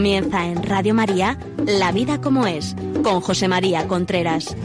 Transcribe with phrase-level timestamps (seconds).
[0.00, 2.74] Comienza en Radio María, La vida como es,
[3.04, 4.56] con José María Contreras.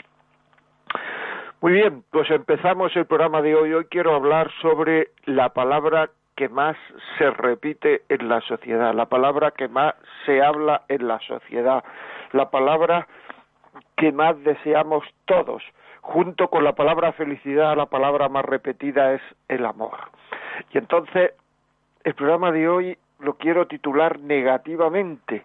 [1.63, 3.73] Muy bien, pues empezamos el programa de hoy.
[3.73, 6.77] Hoy quiero hablar sobre la palabra que más
[7.19, 9.95] se repite en la sociedad, la palabra que más
[10.27, 11.85] se habla en la sociedad,
[12.33, 13.07] la palabra
[13.97, 15.63] que más deseamos todos
[16.01, 20.11] junto con la palabra felicidad, la palabra más repetida es el amor.
[20.73, 21.31] Y entonces,
[22.03, 25.45] el programa de hoy lo quiero titular negativamente.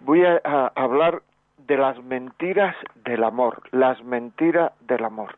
[0.00, 1.22] Voy a, hablar
[1.66, 5.34] de las mentiras del amor, las mentiras del amor.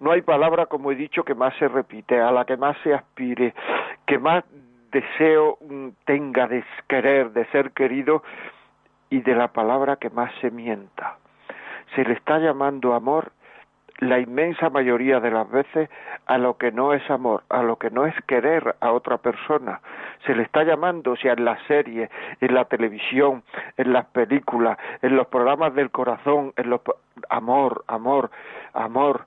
[0.00, 2.94] No hay palabra, como he dicho, que más se repite, a la que más se
[2.94, 3.54] aspire,
[4.06, 4.44] que más
[4.92, 8.22] deseo mm, tenga de querer, de ser querido,
[9.10, 11.16] y de la palabra que más se mienta.
[11.94, 13.32] Se le está llamando amor
[14.00, 15.90] la inmensa mayoría de las veces
[16.26, 19.80] a lo que no es amor, a lo que no es querer a otra persona.
[20.24, 22.08] Se le está llamando, sea, en la serie,
[22.40, 23.42] en la televisión,
[23.76, 26.80] en las películas, en los programas del corazón, en los
[27.28, 28.30] amor, amor,
[28.72, 29.26] amor.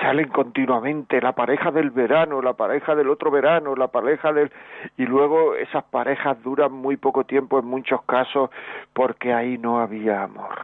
[0.00, 4.50] Salen continuamente la pareja del verano, la pareja del otro verano, la pareja del
[4.96, 8.50] y luego esas parejas duran muy poco tiempo en muchos casos
[8.92, 10.58] porque ahí no había amor.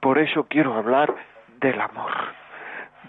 [0.00, 1.14] Por eso quiero hablar
[1.60, 2.12] del amor,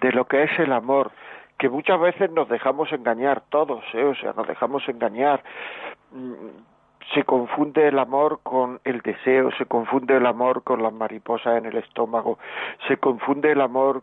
[0.02, 1.12] de lo que es el amor,
[1.58, 4.04] que muchas veces nos dejamos engañar todos, ¿eh?
[4.04, 5.42] o sea, nos dejamos engañar.
[7.14, 11.66] Se confunde el amor con el deseo, se confunde el amor con las mariposas en
[11.66, 12.40] el estómago,
[12.88, 14.02] se confunde el amor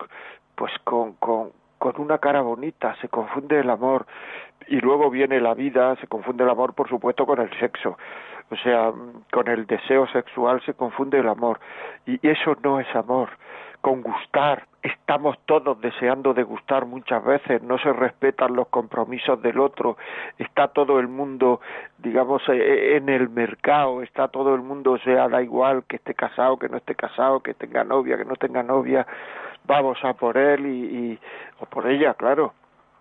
[0.54, 4.06] pues con, con, con una cara bonita, se confunde el amor
[4.68, 7.96] y luego viene la vida, se confunde el amor por supuesto con el sexo
[8.52, 8.92] o sea,
[9.32, 11.58] con el deseo sexual se confunde el amor
[12.06, 13.30] y eso no es amor.
[13.82, 19.60] Con gustar, estamos todos deseando de gustar muchas veces, no se respetan los compromisos del
[19.60, 19.98] otro,
[20.38, 21.60] está todo el mundo,
[21.98, 25.96] digamos, eh, eh, en el mercado, está todo el mundo, o sea, da igual que
[25.96, 29.06] esté casado, que no esté casado, que tenga novia, que no tenga novia,
[29.66, 31.18] vamos a por él y, y
[31.60, 32.54] o por ella, claro.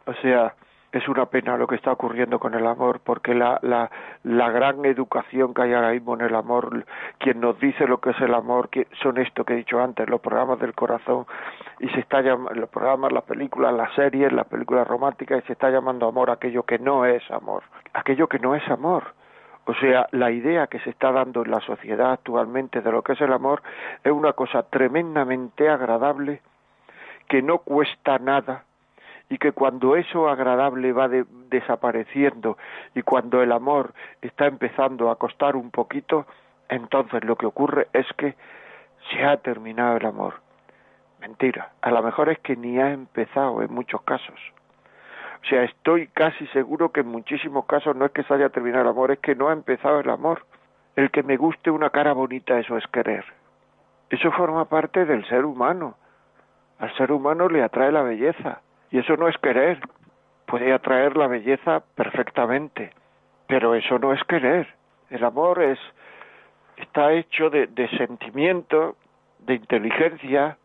[0.05, 0.53] O sea,
[0.91, 3.89] es una pena lo que está ocurriendo con el amor, porque la, la,
[4.23, 6.85] la gran educación que hay ahora mismo en el amor,
[7.17, 10.09] quien nos dice lo que es el amor, que son esto que he dicho antes,
[10.09, 11.25] los programas del corazón,
[11.79, 15.53] y se está llamando, los programas, las películas, las series, las películas románticas, y se
[15.53, 17.63] está llamando amor aquello que no es amor,
[17.93, 19.13] aquello que no es amor.
[19.65, 23.13] O sea, la idea que se está dando en la sociedad actualmente de lo que
[23.13, 23.61] es el amor
[24.03, 26.41] es una cosa tremendamente agradable,
[27.29, 28.65] que no cuesta nada,
[29.31, 32.57] y que cuando eso agradable va desapareciendo
[32.93, 36.25] y cuando el amor está empezando a costar un poquito,
[36.67, 38.35] entonces lo que ocurre es que
[39.09, 40.41] se ha terminado el amor.
[41.21, 44.37] Mentira, a lo mejor es que ni ha empezado en muchos casos.
[45.41, 48.83] O sea, estoy casi seguro que en muchísimos casos no es que se haya terminado
[48.83, 50.45] el amor, es que no ha empezado el amor.
[50.97, 53.23] El que me guste una cara bonita, eso es querer.
[54.09, 55.95] Eso forma parte del ser humano.
[56.79, 58.59] Al ser humano le atrae la belleza
[58.91, 59.79] y eso no es querer.
[60.45, 62.91] Puede atraer la belleza perfectamente,
[63.47, 64.67] pero eso no es querer.
[65.09, 65.79] El amor es
[66.77, 68.97] está hecho de, de sentimiento,
[69.39, 70.57] de inteligencia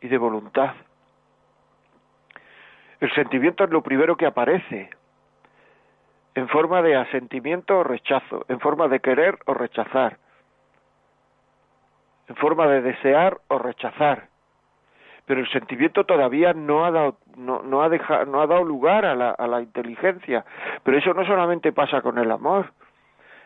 [0.00, 0.74] y de voluntad.
[3.00, 4.90] El sentimiento es lo primero que aparece,
[6.34, 10.18] en forma de asentimiento o rechazo, en forma de querer o rechazar,
[12.28, 14.28] en forma de desear o rechazar,
[15.28, 19.04] pero el sentimiento todavía no ha dado no, no ha dejado, no ha dado lugar
[19.04, 20.44] a la, a la inteligencia.
[20.82, 22.72] Pero eso no solamente pasa con el amor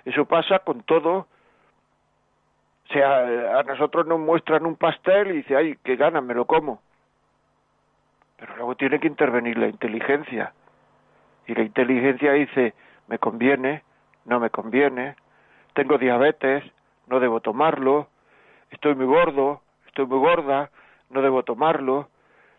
[0.05, 1.27] eso pasa con todo.
[2.89, 6.45] O sea a nosotros nos muestran un pastel y dice ay qué gana me lo
[6.47, 6.81] como
[8.39, 10.53] pero luego tiene que intervenir la inteligencia.
[11.47, 12.75] Y la inteligencia dice
[13.09, 13.83] me conviene
[14.25, 15.17] no me conviene
[15.75, 16.65] tengo diabetes
[17.09, 18.09] no debo tomarlo
[18.71, 20.71] estoy muy gordo estoy muy gorda
[21.13, 22.09] no debo tomarlo,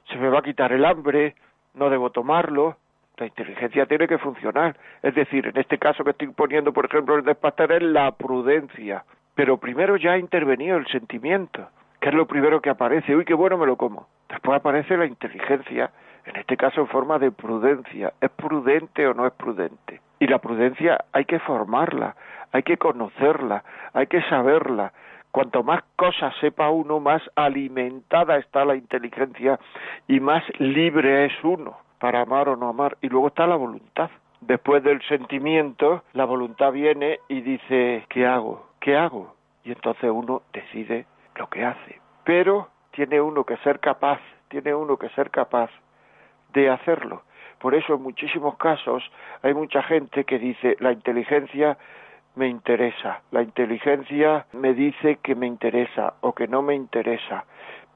[0.10, 1.36] se me va a quitar el hambre,
[1.74, 2.78] no debo tomarlo.
[3.18, 4.76] La inteligencia tiene que funcionar.
[5.02, 9.04] Es decir, en este caso que estoy poniendo, por ejemplo, el despastar es la prudencia.
[9.36, 11.68] Pero primero ya ha intervenido el sentimiento,
[12.00, 13.16] que es lo primero que aparece.
[13.16, 14.08] Uy, qué bueno me lo como.
[14.30, 15.92] Después aparece la inteligencia,
[16.26, 18.14] en este caso en forma de prudencia.
[18.20, 20.02] ¿Es prudente o no es prudente?
[20.20, 22.16] Y la prudencia hay que formarla,
[22.52, 23.64] hay que conocerla,
[23.94, 24.92] hay que saberla,
[25.34, 29.60] Cuanto más cosas sepa uno, más alimentada está la inteligencia
[30.08, 33.00] y más libre es uno para amar o no amar.
[33.02, 34.12] Y luego está la voluntad.
[34.42, 38.68] Después del sentimiento, la voluntad viene y dice, ¿qué hago?
[38.80, 39.34] ¿Qué hago?
[39.64, 42.00] Y entonces uno decide lo que hace.
[42.24, 44.20] Pero tiene uno que ser capaz,
[44.50, 45.72] tiene uno que ser capaz
[46.54, 47.24] de hacerlo.
[47.58, 49.04] Por eso en muchísimos casos
[49.42, 51.76] hay mucha gente que dice la inteligencia
[52.36, 57.46] me interesa, la inteligencia me dice que me interesa o que no me interesa,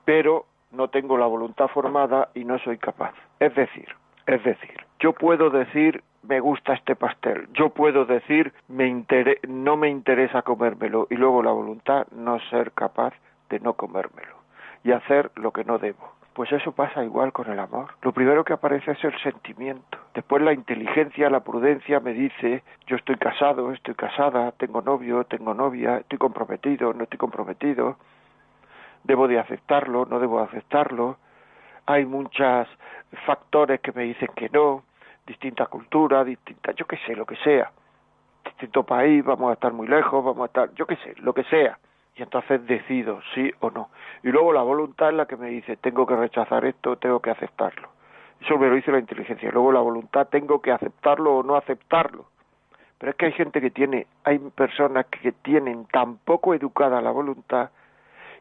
[0.06, 3.14] pero no tengo la voluntad formada y no soy capaz.
[3.40, 3.88] Es decir,
[4.26, 9.06] es decir, yo puedo decir me gusta este pastel, yo puedo decir me
[9.48, 13.14] no me interesa comérmelo y luego la voluntad no ser capaz
[13.50, 14.36] de no comérmelo
[14.84, 16.17] y hacer lo que no debo.
[16.38, 17.96] Pues eso pasa igual con el amor.
[18.04, 19.98] Lo primero que aparece es el sentimiento.
[20.14, 25.56] Después la inteligencia, la prudencia me dice, yo estoy casado, estoy casada, tengo novio, tengo
[25.56, 27.98] novia, estoy comprometido, no estoy comprometido,
[29.04, 31.18] debo de aceptarlo, no debo aceptarlo.
[31.88, 32.68] Hay muchos
[33.26, 34.84] factores que me dicen que no,
[35.26, 37.72] distinta cultura, distinta, yo qué sé, lo que sea.
[38.46, 41.46] Distinto país, vamos a estar muy lejos, vamos a estar, yo qué sé, lo que
[41.46, 41.80] sea
[42.18, 43.90] y entonces decido sí o no.
[44.24, 47.30] Y luego la voluntad es la que me dice, tengo que rechazar esto, tengo que
[47.30, 47.90] aceptarlo.
[48.42, 49.52] Eso me lo dice la inteligencia.
[49.52, 52.26] Luego la voluntad, tengo que aceptarlo o no aceptarlo.
[52.98, 57.12] Pero es que hay gente que tiene, hay personas que tienen tan poco educada la
[57.12, 57.70] voluntad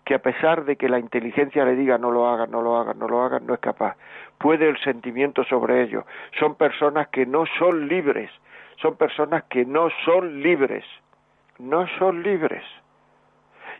[0.04, 2.98] que a pesar de que la inteligencia le diga no lo hagan, no lo hagan,
[2.98, 3.96] no lo hagan, no es capaz.
[4.38, 6.06] Puede el sentimiento sobre ello.
[6.38, 8.30] Son personas que no son libres.
[8.80, 10.84] Son personas que no son libres.
[11.58, 12.62] No son libres.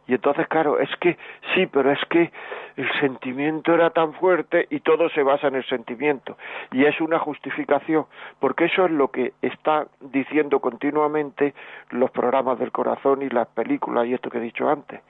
[0.09, 1.19] Y entonces, claro, es que
[1.55, 2.31] sí, pero es que
[2.77, 6.37] el sentimiento era tan fuerte y todo se basa en el sentimiento.
[6.71, 8.07] Y es una justificación,
[8.39, 11.55] porque eso es lo que está diciendo continuamente
[11.91, 15.01] los programas del corazón y las películas y esto que he dicho antes.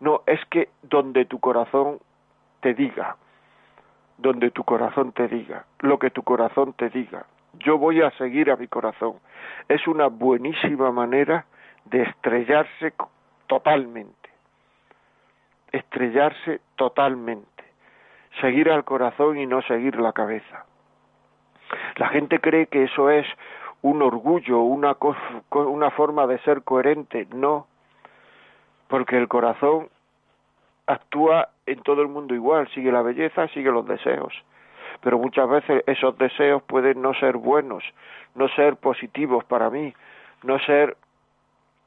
[0.00, 1.98] No, es que donde tu corazón
[2.60, 3.16] te diga,
[4.18, 7.26] donde tu corazón te diga, lo que tu corazón te diga,
[7.60, 9.14] yo voy a seguir a mi corazón.
[9.68, 11.44] Es una buenísima manera
[11.84, 12.94] de estrellarse
[13.46, 14.19] totalmente
[15.72, 17.64] estrellarse totalmente,
[18.40, 20.64] seguir al corazón y no seguir la cabeza.
[21.96, 23.26] La gente cree que eso es
[23.82, 24.96] un orgullo, una,
[25.50, 27.26] una forma de ser coherente.
[27.32, 27.66] No,
[28.88, 29.88] porque el corazón
[30.86, 34.34] actúa en todo el mundo igual, sigue la belleza, sigue los deseos.
[35.00, 37.84] Pero muchas veces esos deseos pueden no ser buenos,
[38.34, 39.94] no ser positivos para mí,
[40.42, 40.96] no ser...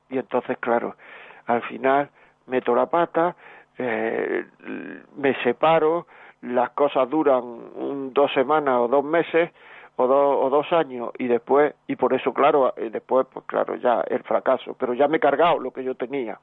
[0.09, 0.95] Y entonces, claro,
[1.47, 2.09] al final
[2.47, 3.35] meto la pata,
[3.77, 4.45] eh,
[5.17, 6.07] me separo,
[6.41, 9.51] las cosas duran dos semanas o dos meses
[9.95, 14.01] o, o dos años y después, y por eso, claro, y después, pues claro, ya
[14.07, 16.39] el fracaso, pero ya me he cargado lo que yo tenía,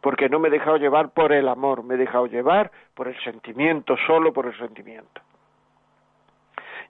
[0.00, 3.18] porque no me he dejado llevar por el amor, me he dejado llevar por el
[3.22, 5.20] sentimiento, solo por el sentimiento.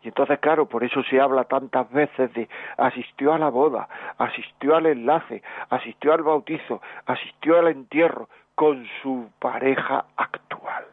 [0.02, 2.46] Y entonces, claro, por eso se habla tantas veces de
[2.76, 9.30] asistió a la boda, asistió al enlace, asistió al bautizo, asistió al entierro, con su
[9.38, 10.84] pareja actual.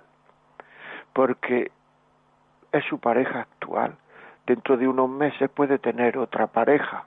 [1.14, 1.72] Porque
[2.72, 3.96] es su pareja actual.
[4.46, 7.06] Dentro de unos meses puede tener otra pareja.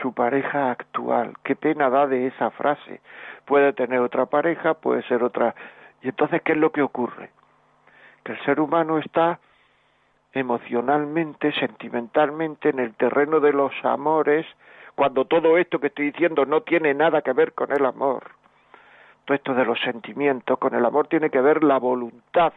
[0.00, 1.34] Su pareja actual.
[1.44, 3.00] Qué pena da de esa frase.
[3.44, 5.54] Puede tener otra pareja, puede ser otra.
[6.02, 7.30] Y entonces, ¿qué es lo que ocurre?
[8.24, 9.38] Que el ser humano está
[10.32, 14.46] emocionalmente, sentimentalmente en el terreno de los amores,
[14.94, 18.39] cuando todo esto que estoy diciendo no tiene nada que ver con el amor
[19.34, 22.52] esto de los sentimientos, con el amor tiene que ver la voluntad,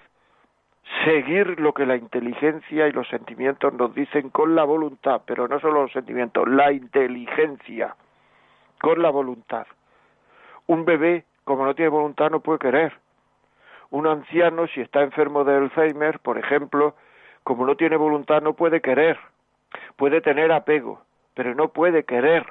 [1.05, 5.59] seguir lo que la inteligencia y los sentimientos nos dicen con la voluntad, pero no
[5.59, 7.95] solo los sentimientos, la inteligencia
[8.81, 9.65] con la voluntad.
[10.67, 12.93] Un bebé, como no tiene voluntad, no puede querer.
[13.91, 16.95] Un anciano, si está enfermo de Alzheimer, por ejemplo,
[17.43, 19.19] como no tiene voluntad, no puede querer,
[19.97, 21.01] puede tener apego,
[21.33, 22.45] pero no puede querer.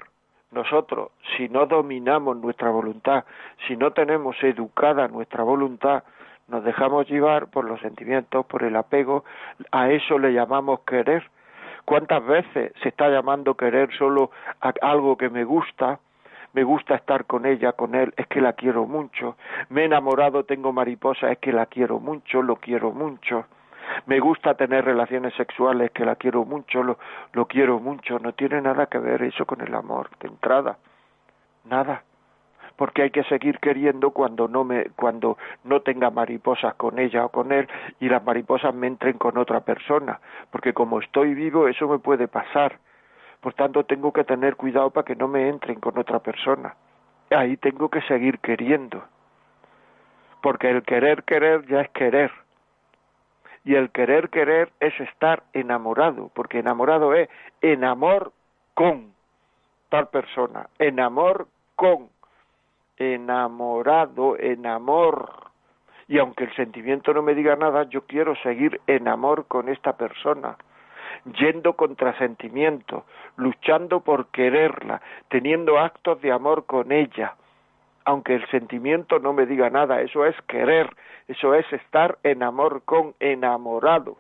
[0.53, 3.25] Nosotros, si no dominamos nuestra voluntad,
[3.67, 6.05] si no tenemos educada nuestra voluntad,
[6.49, 9.25] nos dejamos llevar por los sentimientos, por el apego,
[9.71, 11.25] a eso le llamamos querer.
[11.87, 14.31] ¿Cuántas veces se está llamando querer solo
[14.61, 15.99] a algo que me gusta?
[16.53, 19.37] Me gusta estar con ella, con él, es que la quiero mucho.
[19.71, 23.47] Me he enamorado, tengo mariposa, es que la quiero mucho, lo quiero mucho.
[24.07, 26.99] Me gusta tener relaciones sexuales, que la quiero mucho, lo,
[27.33, 28.19] lo quiero mucho.
[28.19, 30.79] No tiene nada que ver eso con el amor de entrada.
[31.65, 32.03] Nada
[32.77, 37.29] porque hay que seguir queriendo cuando no me cuando no tenga mariposas con ella o
[37.29, 37.69] con él
[38.01, 40.19] y las mariposas me entren con otra persona,
[40.51, 42.79] porque como estoy vivo eso me puede pasar.
[43.43, 46.77] Por tanto, tengo que tener cuidado para que no me entren con otra persona.
[47.31, 49.03] Ahí tengo que seguir queriendo.
[50.41, 52.31] Porque el querer querer ya es querer.
[53.64, 57.28] Y el querer querer es estar enamorado, porque enamorado es
[57.61, 58.33] en amor
[58.75, 59.12] con
[59.88, 62.09] tal persona, en amor con
[62.97, 65.31] enamorado, en amor.
[66.09, 69.97] Y aunque el sentimiento no me diga nada, yo quiero seguir en amor con esta
[69.97, 70.57] persona,
[71.38, 73.04] yendo contra sentimiento,
[73.37, 77.37] luchando por quererla, teniendo actos de amor con ella.
[78.05, 80.91] Aunque el sentimiento no me diga nada, eso es querer,
[81.29, 84.17] eso es estar en amor con enamorado.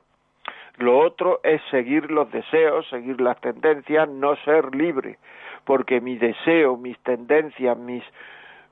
[0.78, 5.18] Lo otro es seguir los deseos, seguir las tendencias, no ser libre,
[5.64, 8.02] porque mi deseo, mis tendencias, mis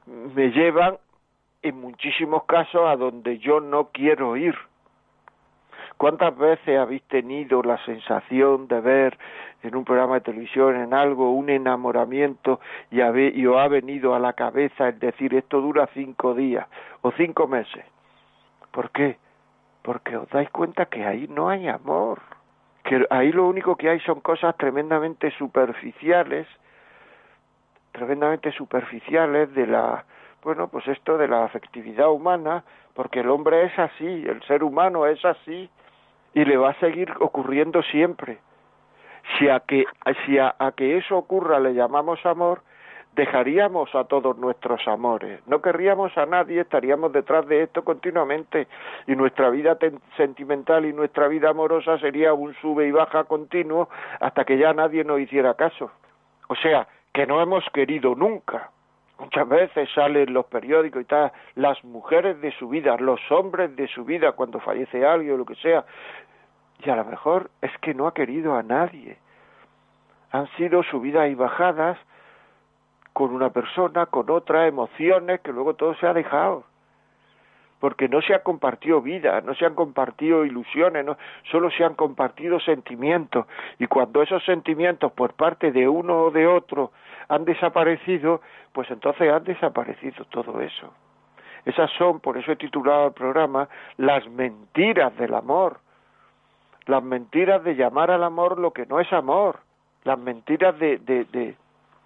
[0.06, 0.96] me llevan
[1.62, 4.56] en muchísimos casos a donde yo no quiero ir.
[6.00, 9.18] ¿Cuántas veces habéis tenido la sensación de ver
[9.62, 12.58] en un programa de televisión, en algo, un enamoramiento
[12.90, 16.66] y, os ha venido a la cabeza el decir esto dura cinco días
[17.02, 17.84] o cinco meses?
[18.70, 19.18] ¿Por qué?
[19.82, 22.20] Porque os dais cuenta que ahí no hay amor,
[22.82, 26.46] que ahí lo único que hay son cosas tremendamente superficiales
[27.92, 30.06] tremendamente superficiales de la
[30.42, 32.64] bueno pues esto de la afectividad humana
[32.94, 35.68] porque el hombre es así el ser humano es así
[36.34, 38.38] y le va a seguir ocurriendo siempre
[39.38, 39.84] si a que
[40.24, 42.62] si a, que eso ocurra le llamamos amor
[43.14, 48.68] dejaríamos a todos nuestros amores, no querríamos a nadie, estaríamos detrás de esto continuamente
[49.08, 49.76] y nuestra vida
[50.16, 53.88] sentimental y nuestra vida amorosa sería un sube y baja continuo
[54.20, 55.90] hasta que ya nadie nos hiciera caso.
[56.48, 58.70] O sea, que no hemos querido nunca.
[59.20, 63.86] Muchas veces salen los periódicos y tal, las mujeres de su vida, los hombres de
[63.88, 65.84] su vida cuando fallece alguien o lo que sea,
[66.82, 69.18] y a lo mejor es que no ha querido a nadie.
[70.32, 71.98] Han sido subidas y bajadas
[73.12, 76.64] con una persona, con otra, emociones, que luego todo se ha dejado
[77.80, 81.06] porque no se ha compartido vida, no se han compartido ilusiones,
[81.50, 83.46] solo se han compartido sentimientos.
[83.78, 86.92] Y cuando esos sentimientos por parte de uno o de otro
[87.28, 90.92] han desaparecido, pues entonces han desaparecido todo eso.
[91.64, 95.78] Esas son, por eso he titulado el programa, las mentiras del amor.
[96.86, 99.60] Las mentiras de llamar al amor lo que no es amor.
[100.04, 101.56] Las mentiras de, de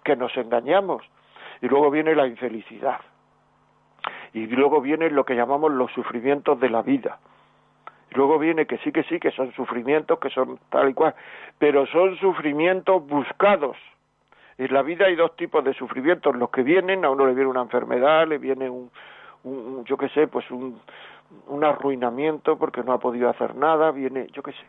[0.03, 1.03] que nos engañamos.
[1.61, 2.99] Y luego viene la infelicidad
[4.35, 7.19] y luego viene lo que llamamos los sufrimientos de la vida.
[8.11, 11.15] Luego viene que sí, que sí, que son sufrimientos, que son tal y cual,
[11.57, 13.77] pero son sufrimientos buscados.
[14.57, 17.49] En la vida hay dos tipos de sufrimientos, los que vienen, a uno le viene
[17.49, 18.91] una enfermedad, le viene un,
[19.45, 20.81] un yo qué sé, pues un,
[21.47, 24.65] un arruinamiento porque no ha podido hacer nada, viene, yo qué sé.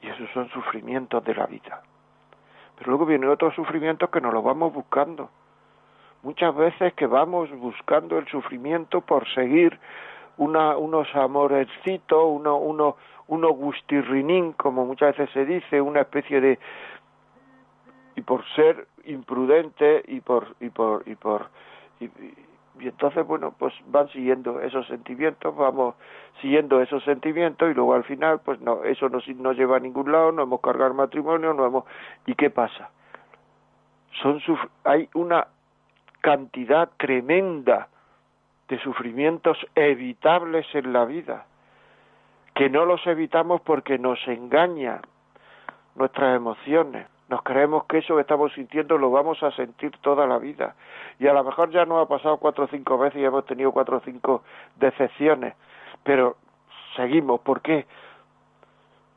[0.00, 1.82] Y esos son sufrimientos de la vida.
[2.78, 5.28] Pero luego vienen otros sufrimientos que nos los vamos buscando
[6.22, 9.78] muchas veces que vamos buscando el sufrimiento por seguir
[10.36, 12.96] una, unos amorecitos, uno, uno,
[13.26, 16.58] uno gustirrinín, como muchas veces se dice, una especie de
[18.18, 21.50] y por ser imprudente y por y por y por
[22.00, 22.06] y,
[22.80, 25.94] y entonces bueno pues van siguiendo esos sentimientos vamos
[26.40, 30.10] siguiendo esos sentimientos y luego al final pues no eso no nos lleva a ningún
[30.10, 31.84] lado no hemos cargado matrimonio no hemos
[32.26, 32.90] y qué pasa
[34.20, 34.40] son
[34.82, 35.46] hay una
[36.20, 37.88] cantidad tremenda
[38.68, 41.46] de sufrimientos evitables en la vida,
[42.54, 45.00] que no los evitamos porque nos engañan
[45.94, 47.06] nuestras emociones.
[47.28, 50.74] Nos creemos que eso que estamos sintiendo lo vamos a sentir toda la vida.
[51.18, 53.70] Y a lo mejor ya nos ha pasado cuatro o cinco veces y hemos tenido
[53.70, 54.42] cuatro o cinco
[54.76, 55.54] decepciones.
[56.04, 56.36] Pero
[56.96, 57.40] seguimos.
[57.40, 57.86] ¿Por qué?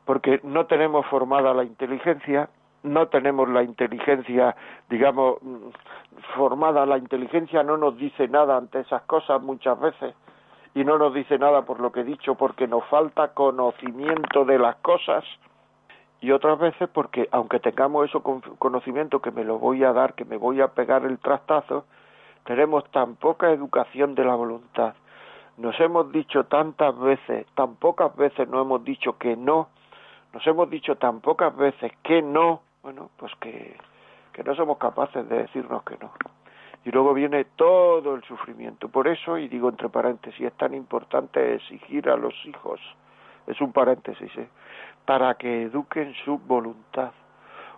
[0.04, 2.50] Porque no tenemos formada la inteligencia,
[2.82, 4.56] no tenemos la inteligencia,
[4.88, 5.36] digamos,
[6.36, 10.14] formada, la inteligencia no nos dice nada ante esas cosas muchas veces
[10.74, 14.58] y no nos dice nada por lo que he dicho porque nos falta conocimiento de
[14.58, 15.24] las cosas
[16.20, 20.24] y otras veces porque aunque tengamos eso conocimiento que me lo voy a dar, que
[20.24, 21.84] me voy a pegar el trastazo,
[22.44, 24.94] tenemos tan poca educación de la voluntad.
[25.58, 29.68] Nos hemos dicho tantas veces, tan pocas veces nos hemos dicho que no,
[30.32, 33.76] nos hemos dicho tan pocas veces que no, bueno, pues que,
[34.44, 36.10] no somos capaces de decirnos que no.
[36.84, 38.88] Y luego viene todo el sufrimiento.
[38.88, 42.80] Por eso, y digo entre paréntesis, es tan importante exigir a los hijos,
[43.46, 44.48] es un paréntesis, ¿eh?
[45.04, 47.12] para que eduquen su voluntad.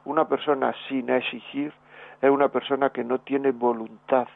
[0.07, 1.73] Una persona sin exigir
[2.23, 4.27] es una persona que no tiene voluntad,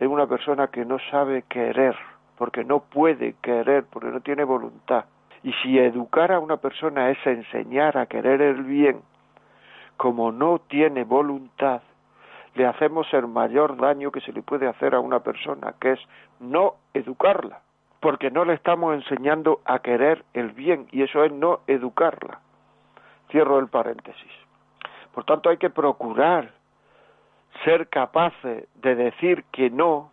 [0.00, 1.96] es una persona que no sabe querer,
[2.36, 5.04] porque no puede querer, porque no tiene voluntad.
[5.44, 9.00] Y si educar a una persona es enseñar a querer el bien,
[9.98, 11.82] como no tiene voluntad,
[12.54, 16.00] le hacemos el mayor daño que se le puede hacer a una persona, que es
[16.40, 17.60] no educarla,
[18.00, 22.40] porque no le estamos enseñando a querer el bien, y eso es no educarla.
[23.30, 24.32] Cierro el paréntesis.
[25.12, 26.52] Por tanto, hay que procurar
[27.64, 30.12] ser capaces de decir que no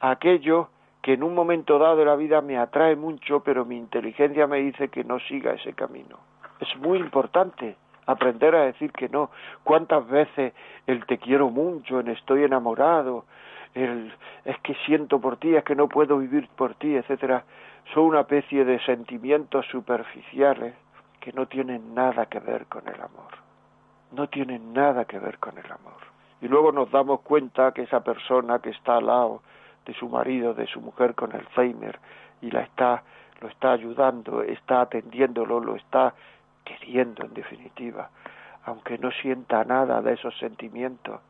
[0.00, 0.70] a aquello
[1.02, 4.60] que en un momento dado de la vida me atrae mucho, pero mi inteligencia me
[4.60, 6.18] dice que no siga ese camino.
[6.60, 9.30] Es muy importante aprender a decir que no.
[9.62, 10.52] ¿Cuántas veces
[10.86, 13.24] el te quiero mucho, el estoy enamorado,
[13.74, 14.12] el
[14.44, 17.44] es que siento por ti, es que no puedo vivir por ti, etcétera,
[17.92, 20.74] son una especie de sentimientos superficiales
[21.20, 23.32] que no tienen nada que ver con el amor.
[24.12, 26.00] No tienen nada que ver con el amor.
[26.40, 29.42] Y luego nos damos cuenta que esa persona que está al lado
[29.86, 31.98] de su marido, de su mujer con Alzheimer
[32.42, 33.02] y la está
[33.40, 36.14] lo está ayudando, está atendiéndolo, lo está
[36.64, 38.10] queriendo en definitiva,
[38.64, 41.20] aunque no sienta nada de esos sentimientos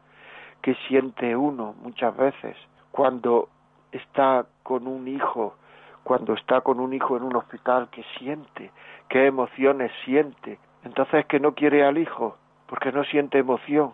[0.63, 2.57] que siente uno muchas veces
[2.91, 3.49] cuando
[3.93, 5.57] está con un hijo,
[6.05, 8.71] cuando está con un hijo en un hospital, que siente,
[9.09, 10.59] qué emociones siente.
[10.85, 13.93] Entonces que no quiere al hijo, porque no siente emoción.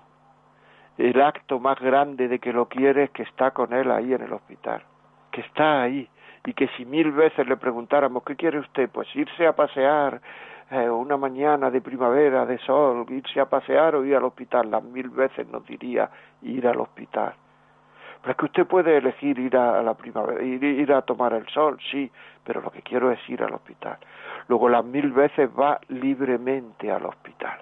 [0.98, 4.22] El acto más grande de que lo quiere es que está con él ahí en
[4.22, 4.83] el hospital,
[5.31, 6.09] que está ahí,
[6.44, 10.20] y que si mil veces le preguntáramos qué quiere usted, pues irse a pasear,
[10.70, 14.85] eh, una mañana de primavera, de sol, irse a pasear o ir al hospital, las
[14.85, 16.09] mil veces nos diría
[16.42, 17.35] ir al hospital.
[18.20, 21.46] Pero es que usted puede elegir ir a, la primavera, ir, ir a tomar el
[21.48, 22.11] sol, sí,
[22.44, 23.98] pero lo que quiero es ir al hospital.
[24.46, 27.59] Luego las mil veces va libremente al hospital.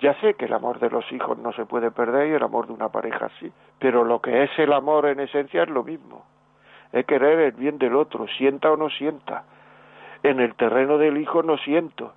[0.00, 2.66] Ya sé que el amor de los hijos no se puede perder y el amor
[2.66, 6.26] de una pareja sí, pero lo que es el amor en esencia es lo mismo.
[6.92, 9.44] Es querer el bien del otro, sienta o no sienta.
[10.22, 12.12] En el terreno del hijo no siento,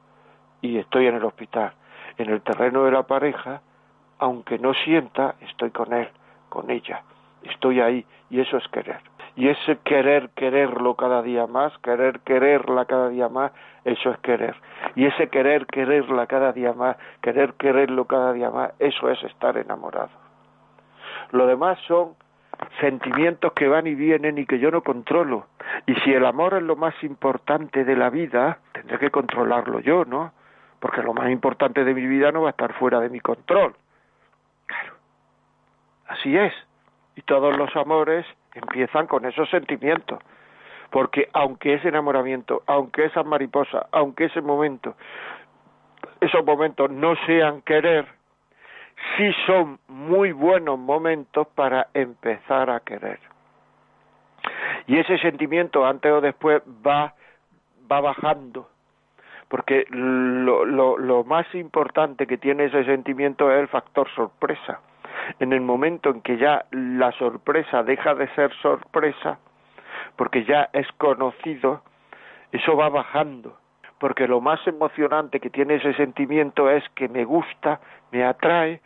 [0.61, 1.73] y estoy en el hospital.
[2.17, 3.61] En el terreno de la pareja,
[4.19, 6.09] aunque no sienta, estoy con él,
[6.49, 7.03] con ella,
[7.43, 8.99] estoy ahí y eso es querer.
[9.35, 13.51] Y ese querer quererlo cada día más, querer quererla cada día más,
[13.83, 14.55] eso es querer.
[14.95, 19.57] Y ese querer quererla cada día más, querer quererlo cada día más, eso es estar
[19.57, 20.09] enamorado.
[21.31, 22.15] Lo demás son
[22.79, 25.47] sentimientos que van y vienen y que yo no controlo.
[25.85, 30.05] Y si el amor es lo más importante de la vida, tendré que controlarlo yo,
[30.05, 30.31] ¿no?
[30.85, 33.73] Porque lo más importante de mi vida no va a estar fuera de mi control.
[34.67, 34.93] Claro,
[36.05, 36.53] así es.
[37.15, 40.19] Y todos los amores empiezan con esos sentimientos,
[40.91, 44.93] porque aunque ese enamoramiento, aunque esa mariposa, aunque ese momento,
[46.21, 48.05] esos momentos no sean querer,
[49.17, 53.19] sí son muy buenos momentos para empezar a querer.
[54.85, 57.15] Y ese sentimiento antes o después va,
[57.91, 58.69] va bajando,
[59.47, 64.79] porque lo, lo, lo más importante que tiene ese sentimiento es el factor sorpresa.
[65.39, 69.39] En el momento en que ya la sorpresa deja de ser sorpresa,
[70.15, 71.81] porque ya es conocido,
[72.51, 73.57] eso va bajando,
[73.99, 77.79] porque lo más emocionante que tiene ese sentimiento es que me gusta,
[78.11, 78.81] me atrae,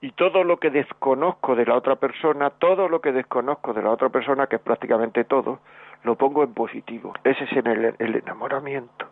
[0.00, 3.90] y todo lo que desconozco de la otra persona, todo lo que desconozco de la
[3.90, 5.60] otra persona, que es prácticamente todo,
[6.04, 7.14] lo pongo en positivo.
[7.24, 9.06] Ese es el, el enamoramiento.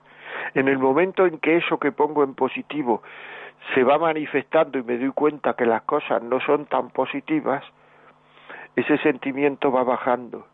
[0.55, 3.03] En el momento en que eso que pongo en positivo
[3.75, 7.65] se va manifestando y me doy cuenta que las cosas no son tan positivas,
[8.77, 10.47] ese sentimiento va bajando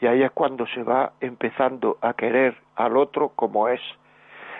[0.00, 3.80] y ahí es cuando se va empezando a querer al otro como es.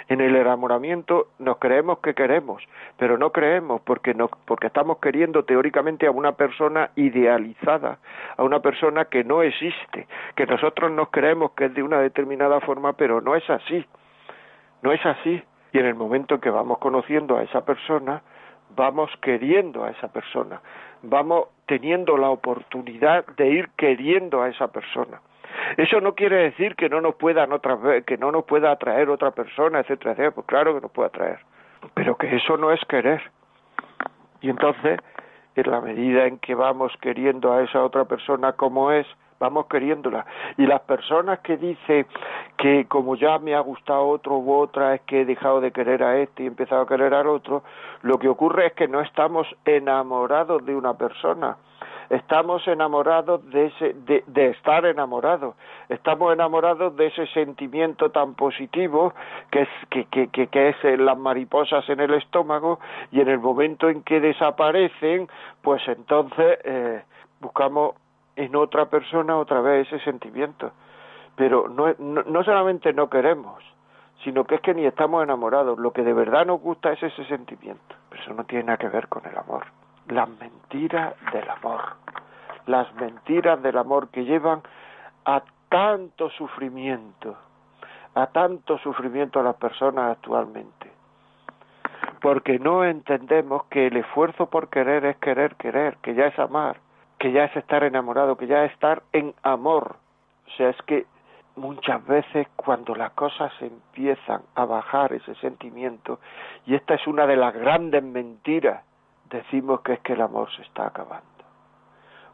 [0.08, 2.62] En el enamoramiento nos creemos que queremos,
[2.96, 4.14] pero no creemos porque,
[4.46, 7.98] porque estamos queriendo teóricamente a una persona idealizada,
[8.36, 12.60] a una persona que no existe, que nosotros nos creemos que es de una determinada
[12.60, 13.84] forma, pero no es así.
[14.82, 15.42] No es así.
[15.72, 18.22] Y en el momento en que vamos conociendo a esa persona,
[18.76, 20.60] vamos queriendo a esa persona,
[21.02, 25.20] vamos teniendo la oportunidad de ir queriendo a esa persona.
[25.76, 29.30] Eso no quiere decir que no nos puedan otras que no nos pueda atraer otra
[29.30, 30.30] persona, etcétera, etcétera.
[30.32, 31.38] Pues claro que nos puede atraer,
[31.94, 33.22] pero que eso no es querer.
[34.40, 34.98] Y entonces,
[35.54, 39.06] en la medida en que vamos queriendo a esa otra persona como es,
[39.42, 40.24] vamos queriéndola.
[40.56, 42.06] Y las personas que dicen
[42.56, 46.04] que como ya me ha gustado otro u otra es que he dejado de querer
[46.04, 47.64] a este y he empezado a querer al otro,
[48.02, 51.56] lo que ocurre es que no estamos enamorados de una persona.
[52.08, 55.56] Estamos enamorados de, ese, de, estar enamorados.
[55.88, 59.12] Estamos enamorados de ese sentimiento tan positivo
[59.50, 62.78] que es, que, que, que, es eh, las mariposas en el estómago
[63.10, 65.26] y en el momento en que desaparecen,
[65.62, 67.02] pues entonces eh,
[67.40, 67.96] buscamos
[68.36, 70.72] en otra persona otra vez ese sentimiento.
[71.36, 73.62] Pero no, no, solamente no queremos,
[74.22, 75.78] sino que es que ni estamos enamorados.
[75.78, 77.96] Lo que de verdad nos gusta es ese sentimiento.
[78.10, 79.64] Pero eso no tiene nada que ver con el amor.
[80.08, 81.80] Las mentiras del amor.
[82.66, 84.62] Las mentiras del amor que llevan
[85.24, 87.36] a tanto sufrimiento,
[88.14, 90.92] a tanto sufrimiento a las personas actualmente.
[92.20, 96.76] Porque no entendemos que el esfuerzo por querer es querer, querer, que ya es amar
[97.22, 99.94] que ya es estar enamorado, que ya es estar en amor.
[100.48, 101.06] O sea, es que
[101.54, 106.18] muchas veces cuando las cosas empiezan a bajar ese sentimiento,
[106.66, 108.82] y esta es una de las grandes mentiras,
[109.30, 111.44] decimos que es que el amor se está acabando.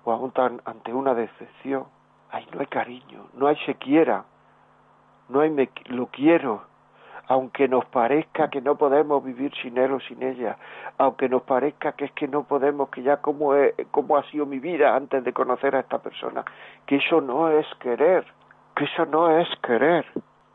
[0.04, 1.84] O aún tan, ante una decepción,
[2.30, 4.24] ay, no hay cariño, no hay se quiera,
[5.28, 6.62] no hay me, lo quiero,
[7.28, 10.56] aunque nos parezca que no podemos vivir sin él o sin ella,
[10.96, 13.52] aunque nos parezca que es que no podemos, que ya como,
[13.90, 16.42] como ha sido mi vida antes de conocer a esta persona,
[16.86, 18.24] que eso no es querer,
[18.74, 20.06] que eso no es querer.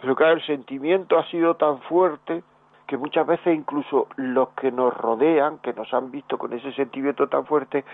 [0.01, 2.43] Pero claro, el sentimiento ha sido tan fuerte
[2.87, 7.29] que muchas veces incluso los que nos rodean, que nos han visto con ese sentimiento
[7.29, 7.85] tan fuerte,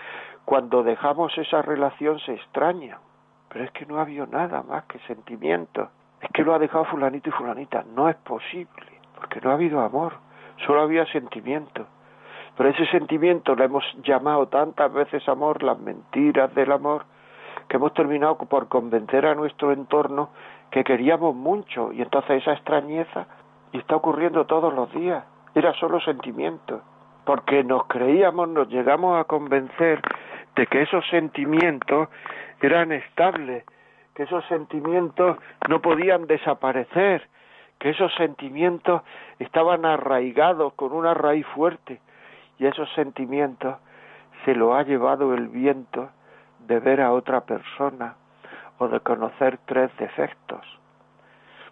[0.46, 2.98] cuando dejamos esa relación se extrañan.
[3.50, 5.90] Pero es que no ha habido nada más que sentimiento
[6.20, 7.84] es que lo ha dejado fulanito y fulanita.
[7.94, 10.14] No es posible, porque no ha habido amor,
[10.66, 11.86] solo había sentimiento.
[12.56, 17.04] Pero ese sentimiento lo hemos llamado tantas veces amor, las mentiras del amor,
[17.68, 20.30] que hemos terminado por convencer a nuestro entorno
[20.70, 23.26] que queríamos mucho y entonces esa extrañeza
[23.72, 25.24] y está ocurriendo todos los días.
[25.54, 26.82] Era solo sentimiento,
[27.24, 30.00] porque nos creíamos, nos llegamos a convencer
[30.56, 32.08] de que esos sentimientos
[32.60, 33.64] eran estables,
[34.14, 37.28] que esos sentimientos no podían desaparecer,
[37.78, 39.02] que esos sentimientos
[39.38, 42.00] estaban arraigados con una raíz fuerte
[42.58, 43.76] y esos sentimientos
[44.44, 46.10] se lo ha llevado el viento
[46.66, 48.16] de ver a otra persona
[48.78, 50.60] o de conocer tres defectos.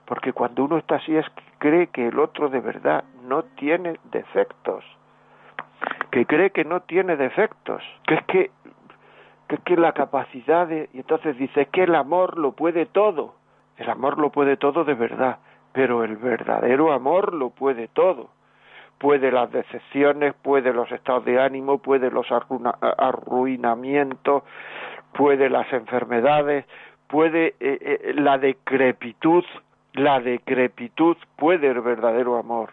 [0.07, 3.99] Porque cuando uno está así es que cree que el otro de verdad no tiene
[4.05, 4.85] defectos,
[6.11, 8.51] que cree que no tiene defectos, que es que
[9.49, 10.89] que es que la capacidad de...
[10.93, 13.35] Y entonces dice que el amor lo puede todo.
[13.79, 15.39] El amor lo puede todo de verdad,
[15.73, 18.31] pero el verdadero amor lo puede todo.
[18.99, 24.43] Puede las decepciones, puede los estados de ánimo, puede los arruinamientos,
[25.13, 26.67] puede las enfermedades,
[27.07, 29.45] puede eh, eh, la decrepitud,
[29.95, 32.71] la decrepitud puede el verdadero amor.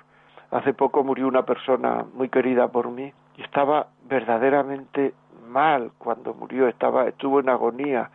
[0.50, 5.14] Hace poco murió una persona muy querida por mí y estaba verdaderamente
[5.56, 8.12] mal cuando murió, estaba, estuvo en agonía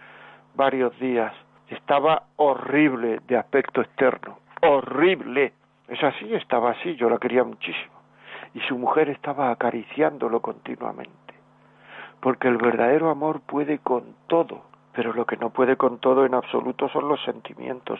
[0.55, 1.33] varios días,
[1.68, 5.55] estaba horrible de aspecto externo, horrible.
[5.88, 7.94] Es así, estaba así, yo la quería muchísimo.
[8.55, 11.35] Y su mujer estaba acariciándolo continuamente.
[12.20, 16.35] Porque el verdadero amor puede con todo, pero lo que no puede con todo en
[16.35, 17.98] absoluto son los sentimientos,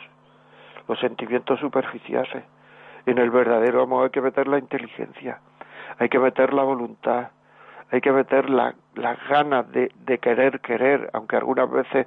[0.87, 2.45] los sentimientos superficiales.
[3.07, 5.41] En el verdadero amor hay que meter la inteligencia,
[5.99, 7.31] hay que meter la voluntad,
[7.91, 12.07] hay que meter la, las ganas de, de querer querer, aunque algunas veces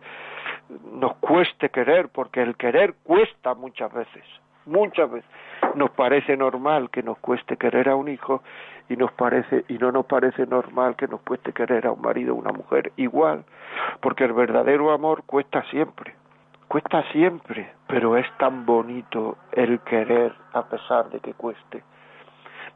[0.93, 4.23] nos cueste querer, porque el querer cuesta muchas veces,
[4.65, 5.29] muchas veces.
[5.75, 8.43] Nos parece normal que nos cueste querer a un hijo
[8.89, 12.33] y nos parece y no nos parece normal que nos cueste querer a un marido
[12.33, 13.43] o una mujer igual,
[14.01, 16.15] porque el verdadero amor cuesta siempre.
[16.67, 21.83] Cuesta siempre, pero es tan bonito el querer a pesar de que cueste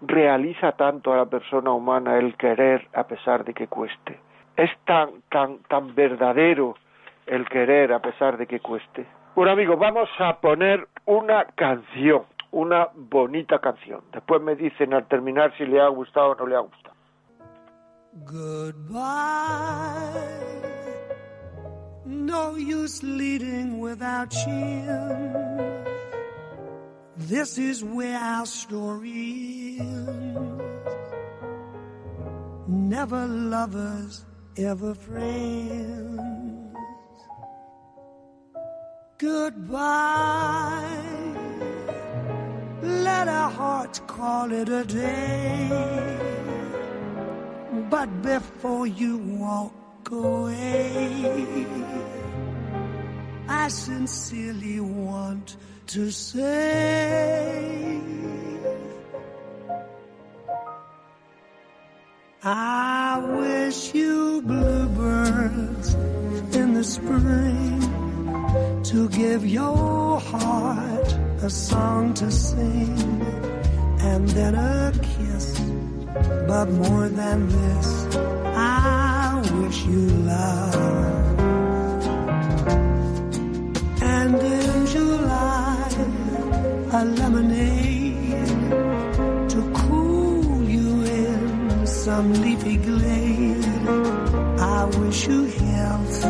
[0.02, 4.20] realiza tanto a la persona humana el querer a pesar de que cueste.
[4.56, 6.76] Es tan, tan, tan verdadero
[7.26, 9.06] el querer a pesar de que cueste.
[9.36, 14.02] Bueno amigos, vamos a poner una canción, una bonita canción.
[14.12, 16.96] Después me dicen al terminar si le ha gustado o no le ha gustado.
[18.26, 18.98] Goodbye.
[22.06, 24.34] No use leading without
[27.18, 30.62] This is where our story ends.
[32.68, 34.24] Never lovers,
[34.56, 36.62] ever friends.
[39.18, 40.88] Goodbye.
[42.84, 45.70] Let our hearts call it a day.
[47.90, 51.66] But before you walk away,
[53.50, 58.02] I sincerely want to say
[62.44, 65.94] I wish you bluebirds
[66.56, 67.80] in the spring
[68.84, 73.22] to give your heart a song to sing
[74.02, 75.58] and then a kiss.
[76.48, 78.16] But more than this,
[78.56, 81.27] I wish you love.
[92.18, 93.64] Some leafy glade.
[94.76, 96.26] I wish you health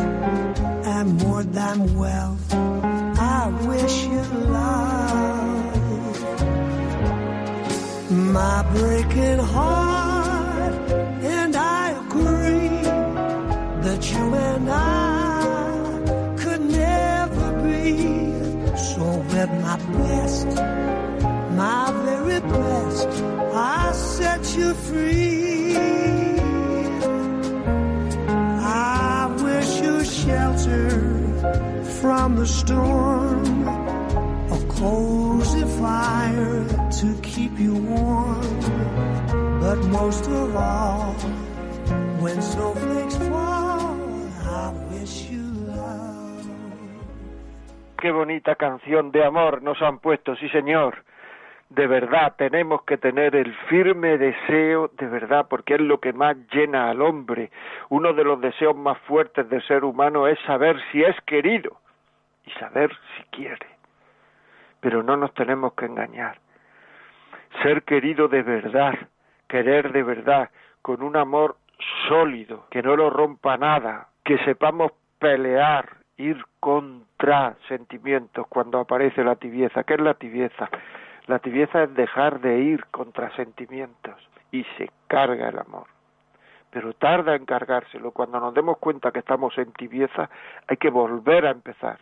[0.94, 2.46] and more than wealth.
[2.52, 4.22] I wish you
[4.58, 5.70] love.
[8.10, 10.07] My breaking heart,
[32.00, 36.64] from the storm, a cozy fire
[37.00, 38.60] to keep you warm.
[39.60, 41.12] But most of all,
[42.20, 43.98] when snowflakes fall,
[44.44, 44.72] I.
[48.00, 51.02] Qué bonita canción de amor nos han puesto, sí señor.
[51.68, 56.36] De verdad, tenemos que tener el firme deseo, de verdad, porque es lo que más
[56.52, 57.50] llena al hombre.
[57.88, 61.76] Uno de los deseos más fuertes del ser humano es saber si es querido
[62.48, 63.66] y saber si quiere.
[64.80, 66.38] Pero no nos tenemos que engañar.
[67.62, 68.94] Ser querido de verdad,
[69.48, 70.50] querer de verdad,
[70.82, 71.56] con un amor
[72.08, 79.36] sólido, que no lo rompa nada, que sepamos pelear, ir contra sentimientos cuando aparece la
[79.36, 79.84] tibieza.
[79.84, 80.68] ¿Qué es la tibieza?
[81.26, 84.16] La tibieza es dejar de ir contra sentimientos
[84.50, 85.86] y se carga el amor.
[86.70, 88.12] Pero tarda en cargárselo.
[88.12, 90.28] Cuando nos demos cuenta que estamos en tibieza,
[90.66, 91.98] hay que volver a empezar.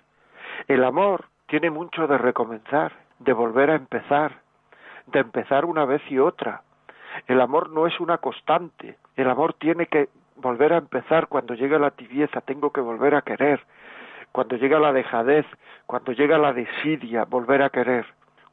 [0.68, 4.40] El amor tiene mucho de recomenzar, de volver a empezar,
[5.06, 6.62] de empezar una vez y otra.
[7.26, 8.98] El amor no es una constante.
[9.16, 13.22] El amor tiene que volver a empezar cuando llega la tibieza, tengo que volver a
[13.22, 13.60] querer.
[14.32, 15.46] Cuando llega la dejadez,
[15.86, 18.06] cuando llega la desidia, volver a querer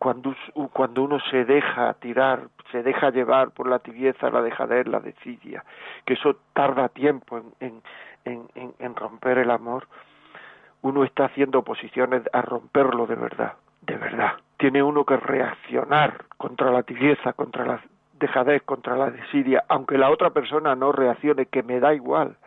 [0.04, 0.36] cuando,
[0.74, 5.64] cuando uno se deja tirar, se deja llevar por la tibieza, la dejadez, la desidia,
[6.04, 7.82] que eso tarda tiempo en,
[8.26, 9.88] en, en, en romper el amor,
[10.84, 14.34] uno está haciendo oposiciones a romperlo de verdad, de verdad.
[14.58, 17.82] Tiene uno que reaccionar contra la tibieza, contra la
[18.20, 22.38] dejadez, contra la desidia, aunque la otra persona no reaccione, que me da igual,